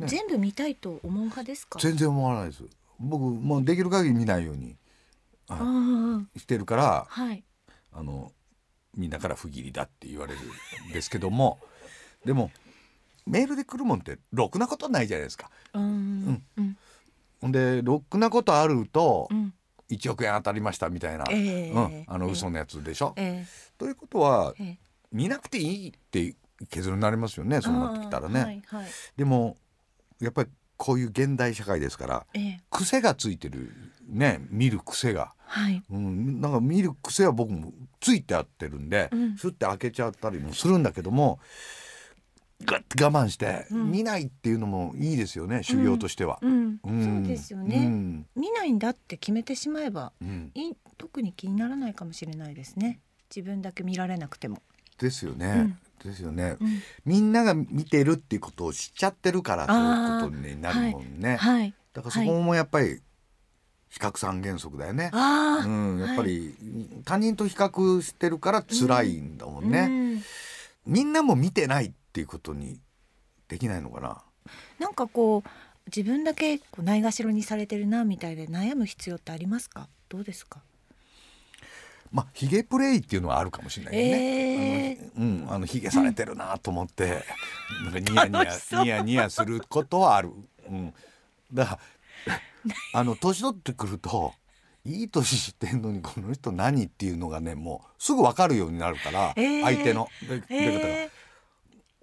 [0.00, 1.78] 全部見たいと思う派ですか？
[1.78, 2.64] 全然思わないです。
[2.98, 4.76] 僕もうできる限り見ないように
[6.36, 7.44] してるから、はい、
[7.92, 8.32] あの
[8.96, 10.40] みんなから不義理だって言われる
[10.88, 11.60] んですけども。
[12.24, 12.50] でも
[13.26, 15.50] メールで来るもんってろくなことないじゃないですか。
[15.74, 16.42] うん、
[17.42, 19.52] うん、でろくなことあると、うん、
[19.90, 23.14] 1億円当たりましたみたいな、えー、うん、あの嘘のやつでしょ。
[23.16, 24.76] えー、ということは、えー、
[25.12, 26.34] 見なくていいって
[26.70, 28.40] 削るになりますよねそうなってきたらね。
[28.40, 28.86] はいはい、
[29.16, 29.56] でも
[30.20, 33.72] やっぱりこういう現代社会ですから、えー、癖がついてる
[34.08, 35.82] ね見る癖が、はい。
[35.90, 41.38] うん、なんか見る癖は僕もついてあってるんで、うん、スッて開けちゃったりもするんだけども
[42.64, 46.78] ガッて我慢して、見ないっていうのもいいですよね、修行としては、うん。
[46.82, 50.12] そうですよね、見ないんだって決めてしまえば、
[50.54, 53.00] い特に気にならないかもしれないですね。
[53.34, 54.62] 自分だけ見られなくても。
[54.98, 56.56] ですよね、ですよね、
[57.04, 61.74] みんなが見てるっていうことを知っちゃってるからそういうことになるもんね、はい。
[61.92, 63.02] だからそこもやっぱり
[63.90, 66.54] 比較三原則だよね、うん、やっぱり、
[67.04, 70.22] 他人と比較してるから辛いんだもんね、
[70.86, 72.80] みんなも見てないっていうことに
[73.46, 74.22] できないのかな？
[74.78, 75.48] なんかこう
[75.94, 79.86] 自分だけこうないがしろにされてるなみたいで悩む必要ってありますか？
[80.08, 80.60] どうですか？
[82.10, 87.22] まあヒゲプレイっていうのはあるかもしれないね、えー、うんあのヒゲされてるなと思って、
[87.80, 90.30] うん、なんかニヤニヤニヤニヤすることはある、
[90.70, 90.94] うん、
[91.52, 91.78] だか
[92.24, 92.40] ら
[92.94, 94.32] あの年取ってくると
[94.86, 100.08] いい年してんのにこの人何っていうのがねもうすぐ分かるようになるから、えー、相手の。
[100.22, 100.46] 出方が。
[100.48, 101.15] えー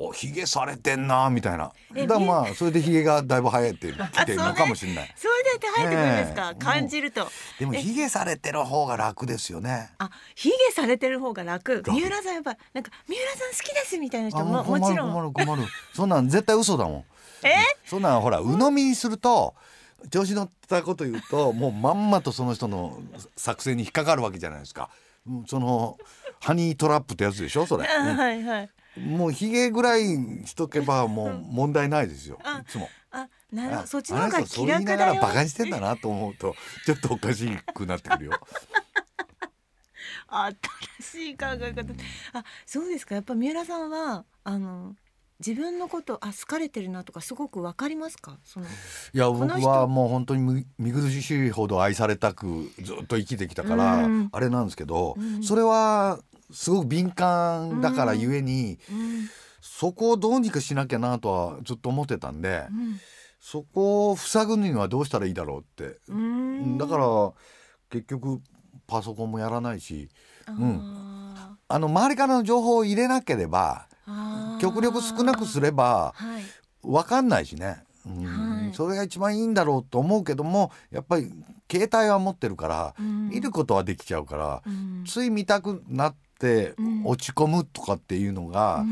[0.04, 1.72] おひげされてんなみたいな。
[2.08, 5.13] だまあそれでひげがだいぶ生えてきてるのかもしれない。
[5.16, 7.28] それで生えてくるんですか、ね、感じると。
[7.60, 9.92] でもひげされてる方が楽ですよね。
[9.98, 11.84] あひげされてる方が楽？
[11.86, 15.13] 三浦さんやっぱなんか三浦さん好きですみたいな人ももちろん。
[15.13, 15.63] 困る困る。
[15.94, 17.06] そんなん絶対嘘だもん。
[17.48, 17.56] え？
[17.86, 19.56] そんなんほら鵜呑みにすると
[20.10, 23.00] 調子乗ったこと言うともうまんまとその人の
[23.38, 24.89] 作戦に引っかかるわけじゃないですか。
[25.48, 25.98] その
[26.42, 30.04] ハニートラップってやつでしょそれ、 はいはいもうひげぐらい
[30.46, 32.90] しとけばもう問題ないですよ、いつも。
[33.12, 33.88] あなるほど。
[33.88, 35.22] そっちの方が気楽だよ。
[35.22, 38.32] バカにしてんだなと思うと ちょっとおかしくなってくるよ。
[40.28, 40.56] 新
[41.02, 41.94] しい考え方。
[42.34, 43.16] あそうですか。
[43.16, 44.96] やっぱ三浦さんはあの
[45.40, 48.40] 自分のことあ好かれてるなとかすごくわかりますか？
[48.44, 48.70] そのい
[49.18, 56.20] や僕はもう本当に見苦しいほど愛されたくずっと生きてきたから、あれなんですけど、それは
[56.54, 58.80] すごく敏感だからゆえに、
[59.62, 62.66] そこをどうにかしなきゃなとはずっと思ってたんで、
[63.39, 66.00] そこを塞ぐにはどうしたらいいだろうって、
[66.78, 67.34] だから
[67.89, 68.42] 結局
[68.88, 70.10] パソコンもやらないし、
[70.48, 71.36] うん、
[71.68, 73.88] あの周りからの情報を入れなければ
[74.60, 76.13] 極力少なくすれば
[76.82, 77.84] 分かんないしね。
[78.06, 78.26] うん。
[78.26, 81.32] はい、それが一番いいんだろうと思うけどもやっぱり
[81.72, 86.74] 携帯は持ってるから、うん、見ることはできちゃうから、うん、つい見たくなって
[87.06, 88.86] 落ち込むとかっていうのが、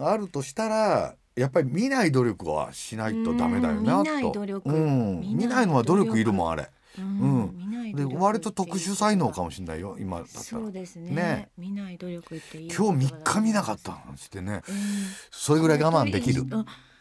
[0.00, 6.70] あるとしたらやっぱり見ない努力はしないとダメだよなと、見ない努力、見ないのは努力いるもんあれ。
[6.96, 10.44] うん、で割と特殊才能かもしれないよ今だったら。
[10.44, 11.10] そうですね。
[11.10, 11.48] ね。
[11.58, 14.74] 見ない努力って今日3日見なかったなんつってね、えー、
[15.32, 16.44] それぐらい我慢できる。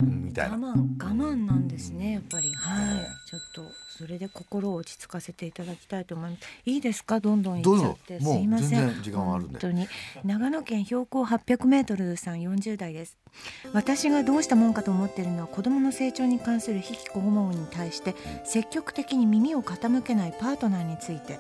[0.02, 0.58] みたいな。
[0.58, 2.52] 我慢我慢なんですねやっぱり。
[2.54, 3.06] はい。
[3.30, 3.62] ちょっと
[3.97, 6.41] それで心を落ち着かせていただきたいと思います。
[6.65, 7.19] いいですか？
[7.19, 8.19] どんどん行っちゃって。
[8.19, 9.88] すいません時間あるんで本当に
[10.23, 13.17] 長野県標高800メートルさん40代です。
[13.73, 21.39] 私がどうしたもんかと思っているのは子供の成長に関する引きこもに対して積極的に耳を傾けないパートナーについて。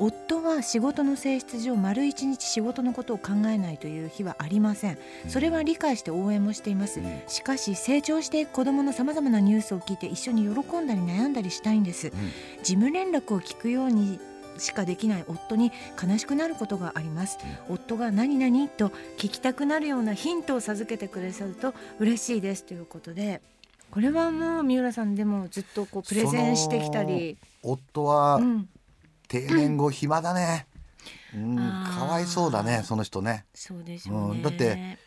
[0.00, 4.98] 夫は仕事の性質上丸一日仕事のことを考えないという日はありません。
[5.28, 7.00] それは理解して応援もしています。
[7.26, 12.12] しかし成長していく子どものさまざまなニュースを聞いて一緒に喜んだり悩んだりしたいんです。
[12.62, 14.20] 事務連絡を聞くように
[14.58, 23.40] しかできない夫に悲しくなることがあります、夫が何々と聞きたくなるようなヒントを授けてくださると嬉しいですということで
[23.90, 27.36] これはもう三浦さんでもずっとこうプレゼンしてきたり。
[27.62, 28.40] 夫は
[29.28, 30.66] 定年後暇だね。
[31.34, 33.44] うん、かわいそうだねその人ね。
[33.54, 34.98] そうですよ、ね、うん、だって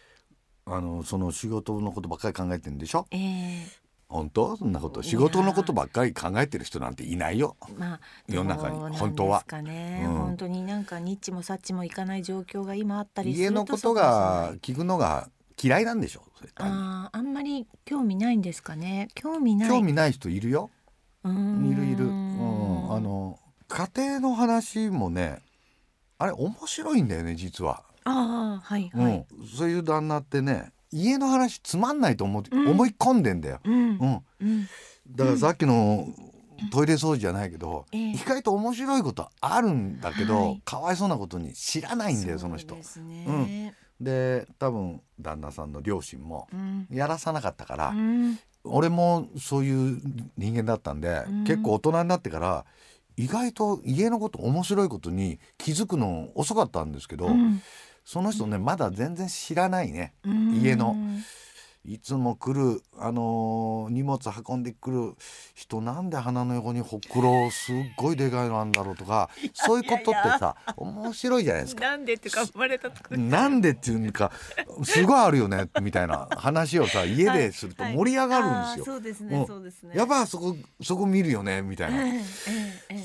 [0.65, 3.07] あのその仕事のことばっかり考えてるんでしょ？
[3.11, 3.63] えー、
[4.07, 4.55] 本当？
[4.55, 5.01] そんなこと。
[5.01, 8.97] 仕事のことばっかり考えてる人なんていないよ、まあ、世の中に。
[8.97, 10.03] 本当は、ね。
[10.05, 15.29] うん、本当になんかニッチもサッチもいかない状況が今あったり家のことが聞くのが
[15.61, 16.21] 嫌いなんでしょ？
[16.57, 19.07] ああんまり興味ないんですかね。
[19.15, 19.69] 興味ない。
[19.69, 20.69] 興味ない人いるよ。
[21.23, 23.39] いるいる、うん、あの
[23.71, 25.41] 家庭の話もね
[26.17, 27.83] あれ面白いんだよね実は。
[28.03, 34.23] ああはいはい、うん、そういう旦那ってね家の話つまんないと思,、う思い込んでんだよ、うん。
[34.41, 34.67] うん。
[35.09, 36.07] だからさっきの
[36.71, 42.75] トイレ掃除じゃないけど、意外と面白いことあるんだけど、かわいそうなことに知らないんだよその人。
[42.75, 46.47] うん、で多分旦那さんの両親も
[46.91, 47.93] やらさなかったから、
[48.63, 50.01] 俺もそういう
[50.37, 52.65] 人間だったんで、結構大人になってから
[53.17, 57.29] 意外と家のこと面白いことに気づくの遅かったんですけど、
[58.03, 60.13] その人ねまだ全然知らないね。
[60.25, 60.95] 家の。
[61.83, 65.15] いつも来る、あのー、荷物運んでくる
[65.55, 71.81] 人なんで鼻の横にほくろすっごいでかいのあんだろうとかそういうことってさ面白いじゃないですか。
[71.81, 74.31] なんでってか生まれたなんでっていうか
[74.83, 78.95] すごいあるよねみたいな話をさ家ですると盛り上がるんですよ。
[78.95, 79.95] そうですねそうですね。
[79.95, 81.97] やっぱそこそこ見るよねみたいな。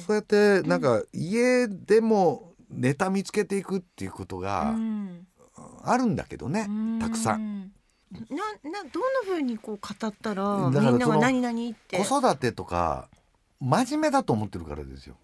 [0.07, 4.75] そうやってなんか家でもネタ見つけていくっていうことが
[5.83, 6.69] あるんだけどね
[7.01, 7.73] たくさん。
[8.13, 8.21] な
[8.71, 11.99] などんなふうにこう語ったらみんなが何々って。
[11.99, 13.09] 子育てとか
[13.61, 15.17] 真面目だと思ってるからですよ。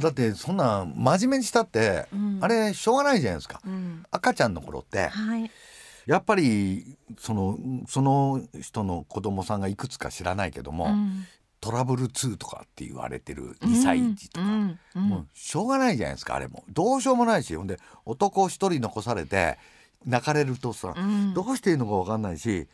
[0.00, 5.50] だってそんな真面目にしたって、うん、あれしょうがないじゃないですか、うん、赤ちゃんの頃って、はい、
[6.06, 7.58] やっぱりその
[7.88, 11.24] その人の子供さんがいくつか知らないけども、うん、
[11.60, 14.46] トラブル2とかって言われてる2歳児とか、
[14.94, 16.64] もうしょうがないじゃないですかあれも。
[16.68, 17.56] どうしようもないし。
[17.56, 19.56] ほんで男一人残されて
[20.04, 22.68] 泣かれるとさ、うん、どうしていいのか分かんないし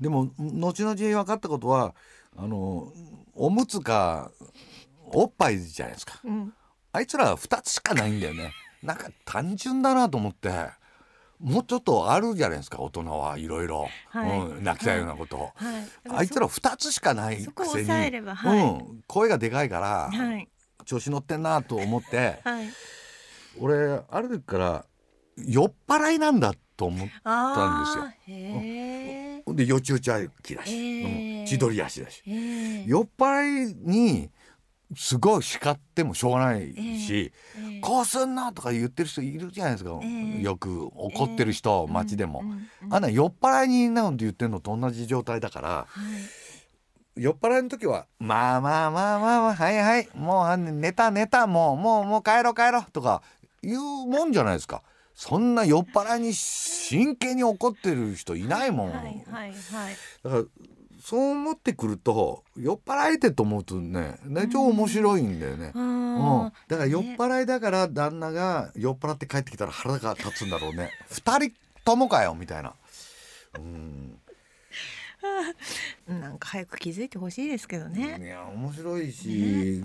[0.00, 1.94] でも後々分かったことは
[2.36, 2.92] あの
[3.34, 4.30] おむつか
[5.12, 6.52] おっぱいじゃないですか、うん、
[6.92, 8.52] あいつら2つしかないんだよね。
[8.82, 10.50] なんか単純だなと思って
[11.42, 13.66] もうちょっとあるじゃないですか大人はいろい。
[13.66, 13.88] ろ
[14.60, 15.74] 泣きたいようなこと、はい。
[15.74, 15.86] はい、
[16.18, 20.10] あいつら2つしかないくせに、はい、うん、声がでかいから、
[20.84, 22.38] 調子乗ってんなと思って、
[23.58, 24.84] 俺ある時から
[25.36, 28.04] 酔っ払いなんだと思ったんですよ。
[28.28, 32.22] へでよちよち歩きだし、うん、千鳥足だし。
[32.86, 34.30] 酔っ払いに
[34.96, 37.32] すごい叱ってもしょうがないし、
[37.80, 39.90] こうすんなとか言ってる人いるじゃないですか、
[40.40, 42.44] よく怒ってる人、街でも、
[42.90, 45.86] あんな酔っ払いになんて言ってるのと同じ状態だから、
[47.16, 49.78] 酔っ払いの時は「まあまあまあまあまあはい。
[49.78, 53.22] はいもう寝た寝たもうもうもう帰ろう帰ろう」とか
[53.62, 54.82] 言うもんじゃないですか。
[55.14, 58.90] そんな酔っ払いに真剣に怒ってる人いないもん。
[58.90, 59.54] はいはいはい、
[60.22, 60.44] だから
[61.02, 70.90] そう思ってくると酔っ払いてと思うとねね超面白いんだよね、うん、だから酔っ払いだから旦那が酔っ払って帰ってきたら腹が立つんだろうね。
[71.10, 71.52] 二人
[71.84, 72.74] ともかよみたいな。
[73.58, 74.11] うん
[76.08, 78.18] なんか早く気づいてほしいですけどね。
[78.20, 79.82] いや面白いし、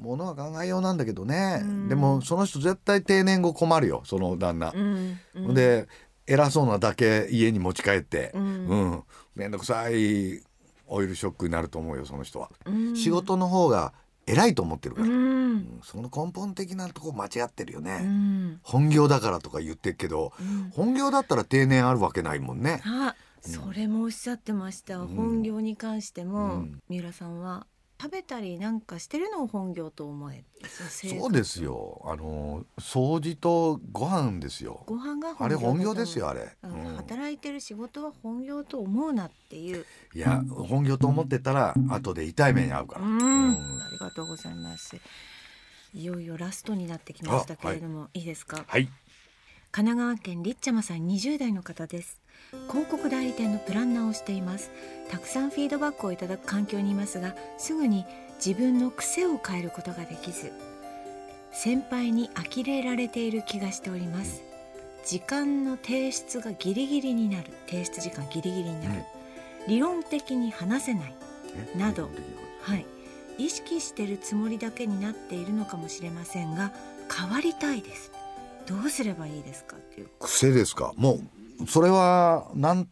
[0.00, 4.72] ものは考えようなんだけどね、うん、でもその人絶対定年後困るよその旦那。
[4.74, 5.88] うんうん、で
[6.26, 9.02] 偉そうなだけ家に持ち帰って、うん。
[9.34, 10.42] 面倒くさい
[10.86, 12.50] オイルショックになると思うよその人は。
[12.94, 13.92] 仕事の方が
[14.26, 22.80] 偉いと思ってるから、うん、その根本的なとこ間違ってるよね、うん、本業だからとか言ってるけど、うん、本業だったら定年あるわけないもんね。
[23.40, 27.66] それもおっしゃってました、本業に関しても、三浦さんは
[28.00, 32.00] 食べたりなんかしてるのを本業と思えそうですよ。
[32.06, 34.84] あの掃除とご飯ですよ。
[34.86, 39.84] ご飯があれ本業ですよあれ、うん、働いてる仕事は本業と思うなっていう。
[40.14, 44.96] いや、本業と思ってたら、後で痛い目に遭うから、うん、ありがとうございます。
[45.92, 48.64] いよいよラストになってきましたけれども、はい、いいですか？
[48.66, 48.88] はい。
[49.72, 52.20] 神奈川県りっちゃまさん20代の方です
[52.68, 54.70] 広告代理店のプランナーをしています。
[55.10, 58.04] たくさんフィードバックをいただく環境にいますがすぐに
[58.44, 60.52] 自分の癖を変えることができず
[61.52, 64.42] 先輩に呆れられている気がしております。
[65.04, 67.50] 時間の提出がギリギリになる。
[67.66, 69.02] 提出時間ギリギリになる、
[69.66, 71.14] 理論的に話せない。
[71.76, 72.08] など
[72.60, 72.86] はい。
[73.38, 76.72] 意識してるつもりだけになっているのかもしれませんが
[77.12, 78.12] 変わりたいです。
[78.66, 80.08] どうすればいいですかっていう。
[80.20, 80.92] 癖ですか？
[80.96, 81.22] もう
[81.68, 82.88] それはなん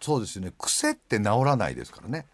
[0.00, 0.52] そうですね。
[0.58, 2.26] 癖って治らないですからね。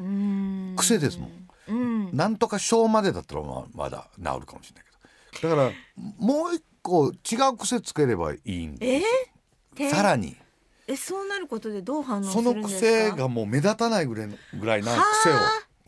[0.76, 4.84] 癖ですもん、うん、なんとか症までだったらままだ治るかもしれない
[5.32, 5.48] けど。
[5.50, 5.72] だから
[6.18, 9.06] もう一個違う癖つければいいんです
[9.78, 9.90] え？
[9.90, 10.36] さらに。
[10.88, 15.34] えそうなることでどう反応その癖がもう目立たないぐらいのぐらいな癖を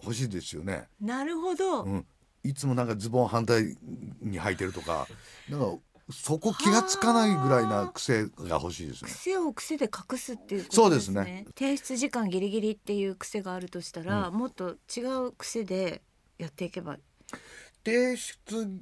[0.03, 0.89] 欲しいですよね。
[1.01, 2.07] なるほど、うん、
[2.43, 3.76] いつもなんかズボン反対
[4.20, 5.07] に履いてるとか
[5.49, 5.66] なんか
[6.11, 9.11] そこ気がつかないぐらいな癖が欲しいですね。
[9.11, 11.14] 癖を癖で隠すっていうことですね。
[11.14, 11.46] そうですね。
[11.56, 16.00] 提出時間ギリギリっていう癖があるとしたら、うん、もっと違う癖で
[16.38, 16.96] やっていけば。
[17.84, 18.80] 提出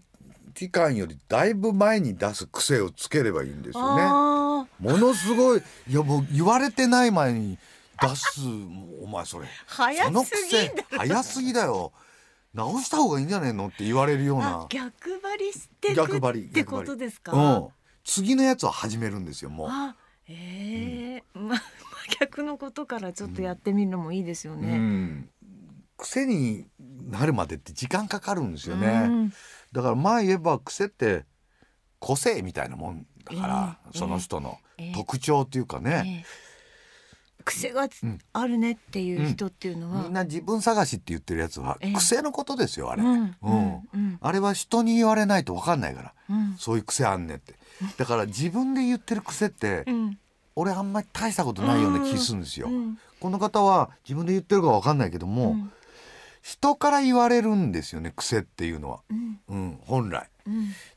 [0.55, 4.05] 時間よりだいぶ前に出す癖をつければいいんですよね。
[4.05, 7.59] ものすごいいやもう言われてない前に
[8.01, 8.41] 出す
[9.03, 9.47] お前それ。
[9.67, 11.93] 早すぎ早すぎだよ
[12.57, 14.67] 直した方がいいんじゃねえのって言われるような。
[14.71, 17.69] 逆張りして逆張りってことですか、うん、
[18.03, 19.69] 次のやつを始めるんですよもう。
[20.29, 21.23] ええ。
[21.37, 21.63] ーうん、まあ
[22.19, 25.31] 逆のことからちょっとやってみるのもいいですよね、うん、
[25.99, 26.67] 癖に
[27.11, 29.31] なるまでって時間かかるんですよね、
[29.73, 31.25] だからまあ言えば癖って
[31.99, 34.59] 個性みたいなもんだから、えー、その人の
[34.95, 36.23] 特徴っていうかね、えーえ。
[36.23, 36.46] ー
[37.45, 37.89] 癖が
[38.33, 46.13] あるねっていう人っていうのは、みんな自分探しって言ってるやつは癖のことですよあれ、うんあれは人に言われないと分かんないから、
[46.59, 47.55] そういう癖あんねんって。
[47.99, 49.85] だから自分で言ってる癖って、
[50.55, 52.69] 俺あんまり大したことないような気するんですよ、
[53.21, 55.57] この方は自分で言ってるか分かんないけども、
[56.43, 59.01] 人から言われるんですよね癖っていうのは、
[59.49, 59.79] うん。
[59.85, 60.29] 本来、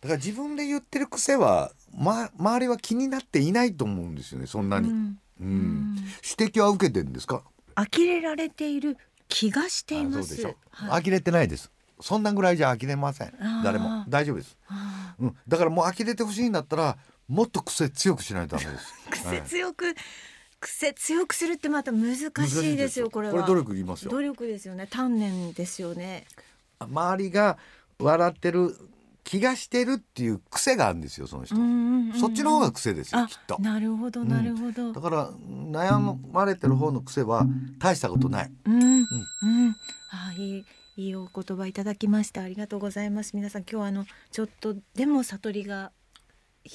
[0.02, 4.92] だから自分で言ってる癖は、ま、周りは気になっていないと思うんですよねそんなに。
[5.40, 5.96] うん、
[6.38, 7.44] 指摘は受けてんですか？
[7.76, 11.72] 呆れられている気がしています、はい、呆れてないです。
[12.02, 13.34] そんなぐらいじゃ呆れません。
[13.64, 14.06] 誰も。
[14.08, 14.58] 大丈夫です、
[15.20, 18.94] うん、だからもう呆れてほしいんだったらもっと癖強くしないとダメです。
[19.12, 19.96] 癖強く、はい、
[20.60, 23.34] 癖強くするってまた難しいですよこれは。
[23.34, 24.12] これ努力いりますよ。
[24.12, 24.88] 努力ですよね。
[24.90, 26.26] 鍛錬ですよね。
[26.80, 27.58] 周りが
[28.00, 28.76] 笑ってる
[29.30, 31.56] 気がしてるっていう癖があるんですよその人、
[32.20, 33.60] そっちの方が癖ですよきっと。
[33.60, 37.46] なるほどなるほど、うん、だから悩まれてる方の癖は
[37.78, 39.06] 大したことない、うん、うん、
[40.10, 40.66] あいい
[40.98, 42.42] いいお言葉いただきました。
[42.42, 43.36] ありがとうございます。
[43.36, 45.92] 皆さん今日はあのちょっとでも悟りが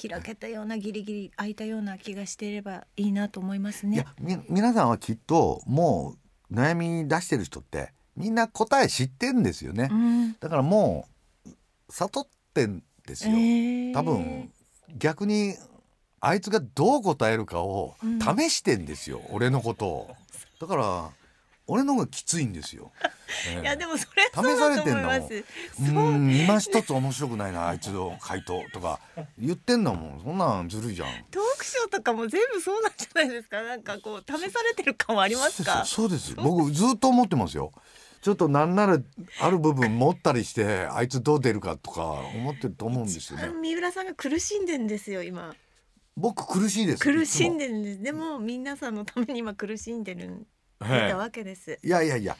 [0.09, 3.97] 開けたようなギリギリ開いたような気がしていればいいなと思いますね。
[3.97, 6.15] いやみ皆さんはきっとも
[6.49, 9.89] う悩み出してる人ってみんな答え知ってんですよね。
[9.91, 11.05] うん、だからも
[11.45, 11.49] う
[11.89, 14.49] 悟っってんですよ、えー、多分
[14.97, 15.55] 逆に
[16.21, 20.15] あいつがどう答えるかを試してんですよ、うん、俺のことを
[20.61, 21.09] だから
[21.67, 22.91] 俺の方がきついんですよ。
[23.59, 26.15] いやでもそれ試されてんだもん。
[26.15, 28.99] うん今一つ面白くないなあいつの回答とか
[29.39, 30.21] 言ってんだもん。
[30.23, 31.09] そんなんずるいじゃん。
[31.31, 33.63] トークショーとかも全部そうなんじゃないですか。
[33.63, 35.83] なんかこう試されてる感はありますか？
[35.85, 37.71] そうです僕ずっと思ってますよ。
[38.25, 38.97] ちょっとなんなら
[39.39, 42.01] ある部分持ったりして あいつどう出るかとか
[42.35, 43.53] 思ってると思うんですよね。
[43.61, 45.55] 三浦さんが苦しんでんですよ今。
[46.17, 47.03] 僕苦しいです。
[47.03, 48.01] 苦しんでるんです。
[48.01, 50.47] でも皆さんのために今苦しんでる
[50.79, 51.77] たわけです。
[51.83, 52.35] いやいやいや。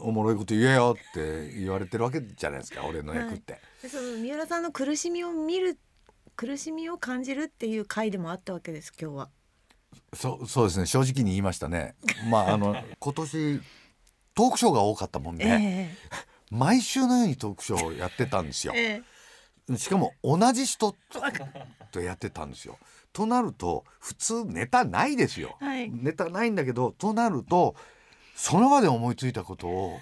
[0.00, 5.78] おもろいこと言えよって言われてるわけじゃないですか俺の役って、はい、その三浦さんの苦しみを見る
[6.34, 9.28] 苦しみを感じるっていう回でもあったわけです今日は
[10.14, 11.94] そうそうですね正直に言いましたね
[12.28, 13.60] まああの 今年
[14.38, 18.72] トークショーが多かったもんで、えー、毎週のようにトークショーをやってたんですよ。
[18.76, 20.94] えー、しかも同じ人
[21.90, 22.78] とやってたんですよ。
[23.12, 25.56] となると普通ネタないですよ。
[25.58, 27.74] はい、ネタないんだけどとなると
[28.36, 29.98] その場で思いついたことを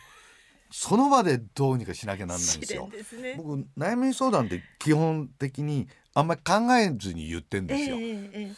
[0.70, 2.90] その場でどうにかしなきゃなんないんですよ。
[3.04, 7.96] すね、僕悩み相談って基本的にあんまり考えずに言ってんですよ。
[7.98, 8.54] えー、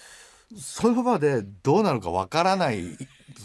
[0.59, 2.99] その場でどうなるかわからない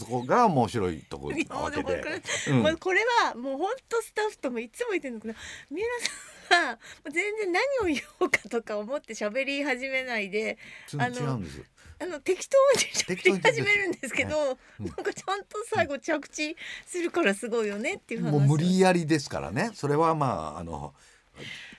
[0.04, 2.04] そこが面白いところなわけで。
[2.49, 5.36] うん、これはもう本当スタッフともいつも言ってるんだけど
[5.70, 5.88] 三浦
[6.49, 10.58] さんは全然何を言おうかとか思って喋り始めないで
[10.97, 11.41] あの
[11.99, 18.32] あの適当に喋り始めるんですけど、はいうん、なんかちゃんと最後着地するからすごいよねっていう話。
[18.32, 19.72] もう無理やりですからね。
[19.74, 20.93] それはまああの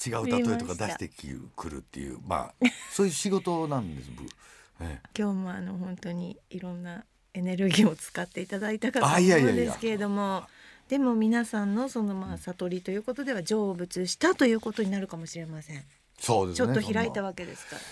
[0.05, 1.11] 違う例えとか出して
[1.57, 2.55] くるっていうまあ
[2.91, 4.11] そういう仕事なんです。
[4.81, 7.05] ええ、今日もあの本当にいろんな
[7.35, 10.45] エネルギーを使っていただいたかと思うんですけれども
[10.89, 15.83] でも皆さんのそのまあ悟りということでは成仏したということになるかもしれません。
[16.19, 16.75] そうですね。
[16.75, 17.83] ちょっと開いたわけですから。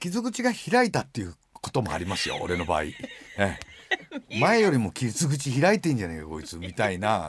[0.00, 2.38] 傷口が開いたっていうこともありますよ。
[2.42, 2.84] 俺の場合。
[2.84, 2.94] え
[3.38, 7.28] え、前よりも傷口開いてんじゃねえかこいつみたいな。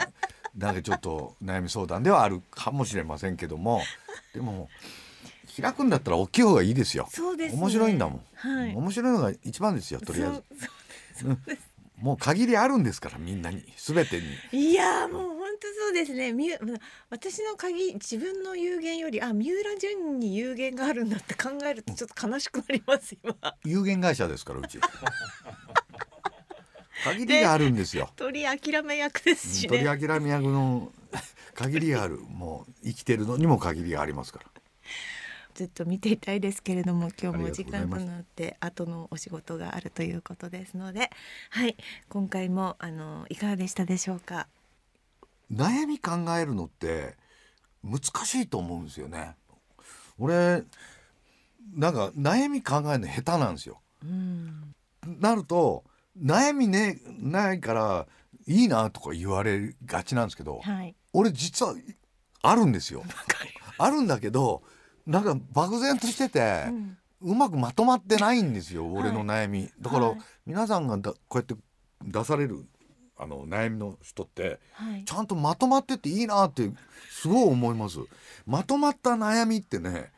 [0.57, 3.81] なんかちょっと悩み相談ではあるかもしれませんけども
[4.33, 4.69] でも
[5.61, 7.07] 開くんだったら大きい方がいいですよ。
[7.11, 10.69] そうです、ね、面白いんだもん、はい、面白いのが一番ですよとりあえず。
[12.01, 13.63] もう限りあるんですからみんなに。
[13.77, 14.19] 全て
[14.51, 14.69] に。
[14.71, 16.33] いやもう本当そうですね。
[16.33, 16.49] み
[17.09, 23.35] 私の鍵自分の有限よりあ三浦淳に有限があるんだって考えるとちょっと悲しくなります今。
[23.63, 24.79] 有限会社ですからうち。
[27.03, 28.09] 限りがあるんですよ。
[28.15, 30.91] 鳥諦め役ですし、ね、鳥諦め役の
[31.53, 32.19] 限りがある。
[32.19, 34.45] もう生きてるのにも限りがありますから
[35.55, 41.09] ずっと見ていたいですけれども今日も時間となって後のお仕事があるということですので
[41.49, 41.77] はい
[42.09, 44.47] 今回もあのいかがでしたでしょうか？
[45.49, 47.15] 悩み考えるのって
[47.83, 49.35] 難しいと思うんですよね。
[50.19, 50.63] 俺
[51.73, 54.75] なんか悩み考えるの下手なんですよ、うん、
[55.05, 55.83] なると
[56.21, 58.07] 悩みねないから
[58.45, 61.75] いいなとか言われがちなんですけど、はい、俺実は
[62.41, 63.03] あるんですよ。
[63.77, 64.63] あるんだけど
[65.05, 71.55] なんか漠然としてて、うん、うまくまとまってないんですよ俺の悩み、はい、だから、はい、皆さんがだこうやって
[72.03, 72.65] 出される
[73.17, 76.69] あの悩みの人って、はい、ちゃんとまとまってていいなって
[77.09, 77.99] すごい思います。
[78.45, 80.11] まとまった悩みってね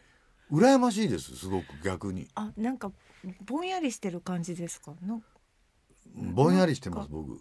[0.51, 2.27] 羨ましいですすごく逆に。
[2.33, 2.91] あなんか
[3.45, 4.93] ぼんやりしてる感じですか
[6.15, 7.39] ぼんやりしてます僕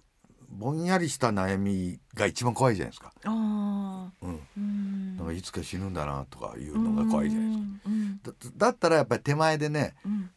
[0.56, 3.12] ぼんやりした悩みが一番怖いじゃないですか。
[3.24, 4.26] あう
[4.60, 8.50] ん、なんかいつか死ぬんだなとかいうのが怖いじゃないですか。
[8.56, 10.30] だだったらやっぱり手前でね、うん、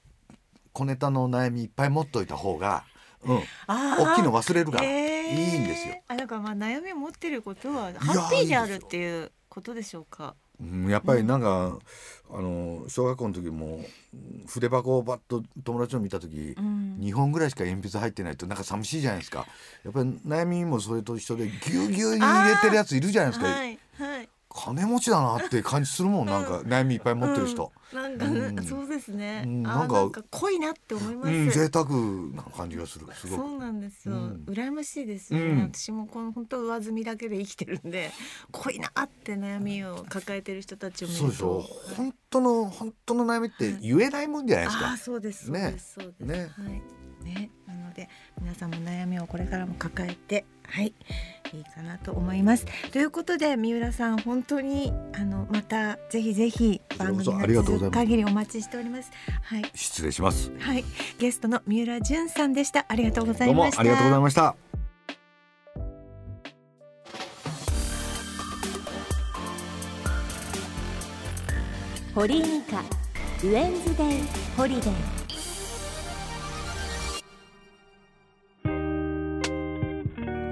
[0.74, 2.84] 小ネタの悩みいっぱい持っといた方が、
[3.24, 5.96] うん、大きいの忘れるから、えー、いいんですよ。
[6.08, 10.36] あだからまあ悩み持ってることはハッピーであるっていうことでしょうか。
[10.90, 11.78] やっぱりなんか、
[12.30, 13.84] うん、あの小学校の時も
[14.48, 19.46] 筆箱をバッと友達を見た時、うん、2本ぐらいしか鉛筆入ってないとなんか寂しいじゃないですか。
[19.84, 23.48] やっぱり悩みもそれと一緒でぎゅうぎゅうに入れてるやついるじゃないですか。
[23.48, 26.26] はいはい金持ちだなって感じするもん。
[26.26, 31.90] なんか悩みいっぱい持ってる人、なんか、うん、そうですね、うん、なんか濃いなって思います、うん、贅沢
[32.36, 33.44] な感じがするすごく。
[33.44, 38.12] そうなんですよ、うん、羨ましいですよね、私もこの本当上積みだけで生きてるんで
[38.52, 41.26] 濃いなって悩みを抱えてる人たちを見ると。
[41.26, 41.62] そうでしょ。
[41.96, 45.78] 本当の本当の悩みって言えないもんじゃないですか、そうです、ね。
[46.20, 46.52] ね。
[46.56, 47.50] はいね。
[47.68, 48.10] なので
[48.42, 50.94] 皆さんも悩みをこれからも抱えてはい
[51.54, 52.66] いいかなと思います。
[52.92, 59.12] ということで三浦さん本当にあのまたぜひぜひ番組が続く限りお待ちしております。
[59.44, 59.72] はい。
[59.74, 60.52] 失礼します。
[60.60, 60.84] はい。
[61.18, 62.86] ゲストの三浦淳さんでした。
[62.88, 63.82] ありがとうございました。
[63.82, 64.56] ありがとうございました。
[72.16, 74.22] 堀井美香ウェンズデイ
[74.58, 75.19] ホリデー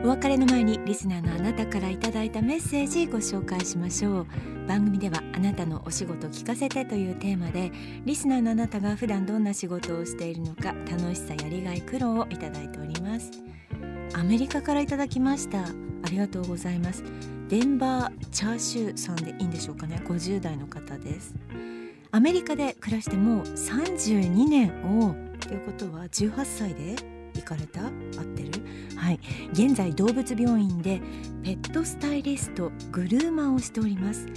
[0.08, 4.28] お別れの前にリスナーのあなたからいただいたメッセージご紹介しましょう。
[4.66, 7.74] 番組ではあなたのお仕事聞かせてというテーマで
[8.06, 13.32] リスナーのあなたが普段どんな仕事をしているのか楽しさやりがい苦労をいただいております。
[14.14, 15.64] アメリカからいただきました。
[15.64, 15.66] あ
[16.10, 17.04] りがとうございます。
[17.50, 20.02] デンバーチャーシューさんでいいんでしょうかね。
[20.06, 21.36] 50代の方です。
[22.12, 24.72] アメリカで暮らしてもう32年。
[25.02, 26.96] をということは18歳で
[27.38, 27.86] 行かれた？
[27.86, 27.92] 合っ
[28.36, 28.52] てる？
[28.96, 29.20] はい。
[29.54, 31.02] 現在動物病院で
[31.44, 34.28] ペットスタイリストグルーマーをしております。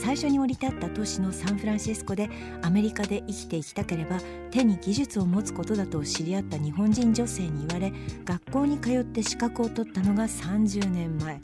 [0.00, 2.30] 最初に降り立った都市のサンフランシスコで
[2.62, 4.18] アメリカで生きていきたければ
[4.50, 7.92] 手に技術を持つことだと知り合った日本人女性に言われ
[8.24, 11.40] 学校に通って資格を取ったのが30年前。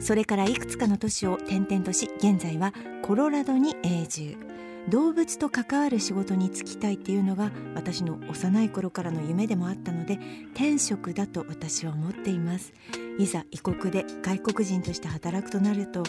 [0.00, 4.49] それからいくつかの都市を転々とし現在はコロラドに永住。
[4.88, 10.18] 動物と関わる仕事に就きたいっていうのが私の幼い頃からの夢でもあったので
[10.54, 12.72] 天職だと私は思っています。
[13.18, 16.02] いざ異国で外国人として働くとなると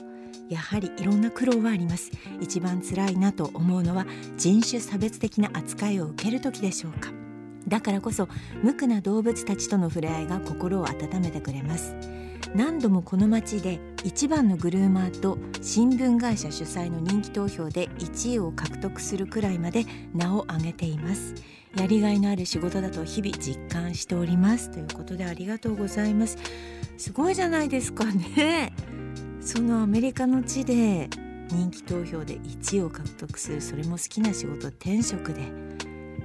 [0.50, 2.12] やはりいろんな苦労はあります。
[2.40, 4.06] 一番辛いなと思うのは
[4.38, 7.12] 人種差別的な扱いを受ける時でしょうか。
[7.68, 8.28] だからこそ
[8.64, 11.96] 無垢な動物たちとの触れ合いが心を温めてくれます。
[12.56, 21.34] 何度もこの町で一番のグルーマーと新聞会社主催の人気投票で1位を獲得するくらいまで名を挙げています。
[21.78, 24.70] やりがいのある仕事だと日々実感しております。
[24.72, 26.38] ということでありがとうございます。
[26.98, 28.74] すごいじゃないですかね。
[29.40, 31.10] そのアメリカの地で
[31.50, 33.62] 人気投票で1位を獲得する。
[33.62, 35.71] それも好きな仕事転職で。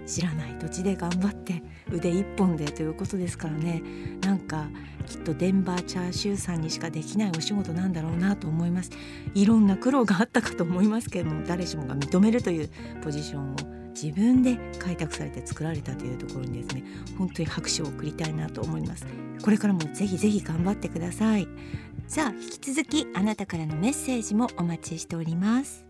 [0.07, 3.82] 知らない土地で頑張って腕一本でということですからね。
[4.22, 4.68] なんか
[5.07, 8.90] きっとデンバーチャーシューさんにしかできないお仕事なんだろうなと思います。
[9.34, 12.70] いろんな苦労があったかと思いますけれども誰しもが認めるという
[13.02, 13.57] ポジションを
[13.90, 16.84] 自分で開拓されて作られたというところにですね
[17.16, 19.07] 本当に拍手を送りたいなと思います。
[19.42, 21.48] これからもぜひぜひ頑張ってください。
[22.09, 25.84] さあ引き続きあなたからのメッセージもお待ちしております。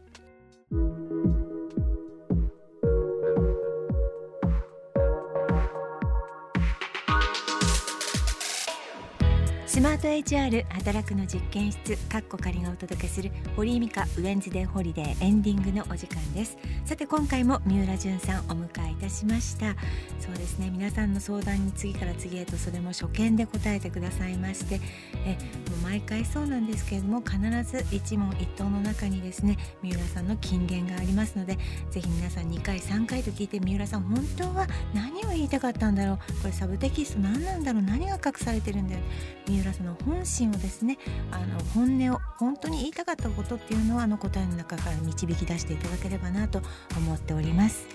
[9.86, 16.58] マート HR 働くの実験室カッコ仮がお届けする堀井美香ウェンズデーホリデーエンディングのお時間です。
[16.84, 19.76] さて今回も三浦淳さんお迎えいたしました。
[20.18, 24.80] そうですね皆さんの相談に次から次へとそれも初見で答えてくださいまして
[25.24, 25.34] え
[25.70, 31.58] もう毎回そうなんですけれども必ず一問一答の中にですね三浦さんの金言がありますので
[31.90, 39.00] ぜひ皆さん2回3回と聞いて三浦さん本当は何を言いたかったんだろうこれサブテキスト何なんだろう何が隠されてるんだよ。
[39.46, 40.98] 三浦浦その本心をですね
[41.30, 46.62] あの本音を本当に言いたかったことっていうのはあの答えの中から導き出していただければなと
[46.96, 47.86] 思っております。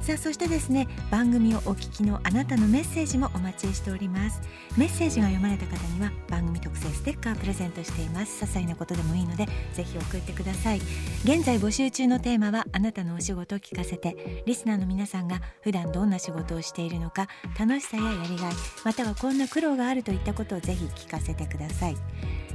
[0.00, 4.40] さあそしてですね番組をお聞きのあなたのメッセージもお待ちしております。
[4.76, 8.44] メッセージが読まれた方には番組特製ステッカープレゼントしています。
[8.44, 10.80] 些細なことでもいいのでぜひ送ってください。
[11.24, 17.28] 現在募集中のテーマはあなたのお仕事を聞かせてリスナーの皆さんが普段どんな仕事をしているのか
[17.58, 18.52] 楽しさややりがい
[18.84, 21.96] またはこんな苦労があるといったことをぜひ聞かせてください。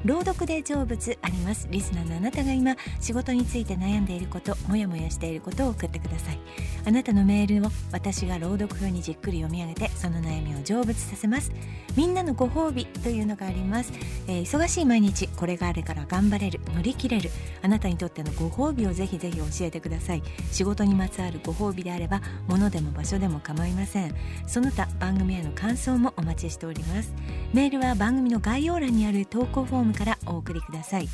[0.05, 1.67] 朗読で成仏あります。
[1.71, 6.39] リスナーのあなたが今仕事について悩んでいることもやもやしていることを送ってください。
[6.85, 11.51] あなたのメールを私が朗読風にじっくり読み上げてその悩みを成仏させます。
[11.95, 13.93] みんなのご褒美というのがあります、
[14.27, 16.59] えー、忙しい毎日これがあるから頑張れる。
[16.73, 17.29] 乗り切れる。
[17.61, 20.23] あなたにとってのご褒美をぜひぜひ教えてください。
[20.51, 24.13] 仕事にまつわるご褒美であれば物でも場所でも構いません。
[24.47, 27.13] その他番組への感想もお待ちしております。
[27.53, 31.07] メールは番組の概要欄にある投稿フォームからお送りください。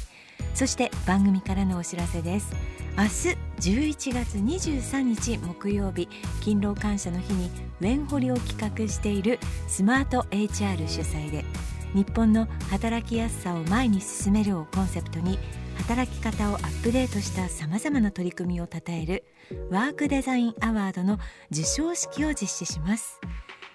[0.53, 2.53] そして番組からのお知らせです。
[2.97, 6.09] 明日11月23日木曜日
[6.41, 7.49] 勤労感謝の日に
[7.81, 11.45] ウェンホリを企画しているスマート HR 主催で
[11.93, 15.39] 日本の働きやすさを前に進めるをコンセプトに
[15.77, 19.23] 働き方をアップデートしたさまざまな取り組みをたたえる
[19.69, 21.19] ワークデザインアワードの
[21.51, 23.19] 授賞式を実施します。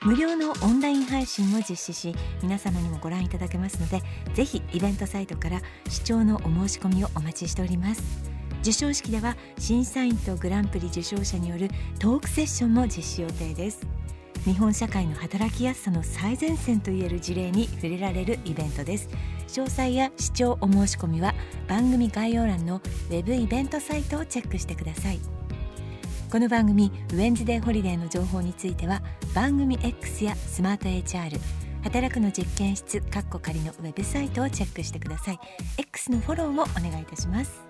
[0.04, 4.02] 無料のオンライン配信も実施し皆様にもご覧いただけますので
[4.34, 8.02] ぜひイベントサイトから視聴のお申し込みをお待ちしております。
[8.58, 13.86] 授賞式では審査員とグランプリ受賞者によるトークセッションも実施予定です。
[14.44, 19.08] 日本社会の働きやすさの最前線といえる事例に触れられるイベントです。
[19.48, 21.34] 詳細や視聴お申し込みは
[21.68, 25.43] 番組概要欄のウェブイベントサイトをチェックしてください。
[26.34, 29.00] この番組ウェンズデーホリデーの情報については
[29.36, 31.38] 番組 X やスマート HR
[31.84, 35.38] 働くの実験室カッコ仮のウェブサイトをチェックしてください。
[35.78, 37.62] X のフォローもお願いいたします。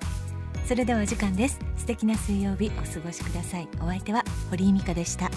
[0.65, 1.59] それではお時間です。
[1.77, 3.69] 素敵な水曜日お過ごしください。
[3.83, 5.31] お相手は堀井美香でした。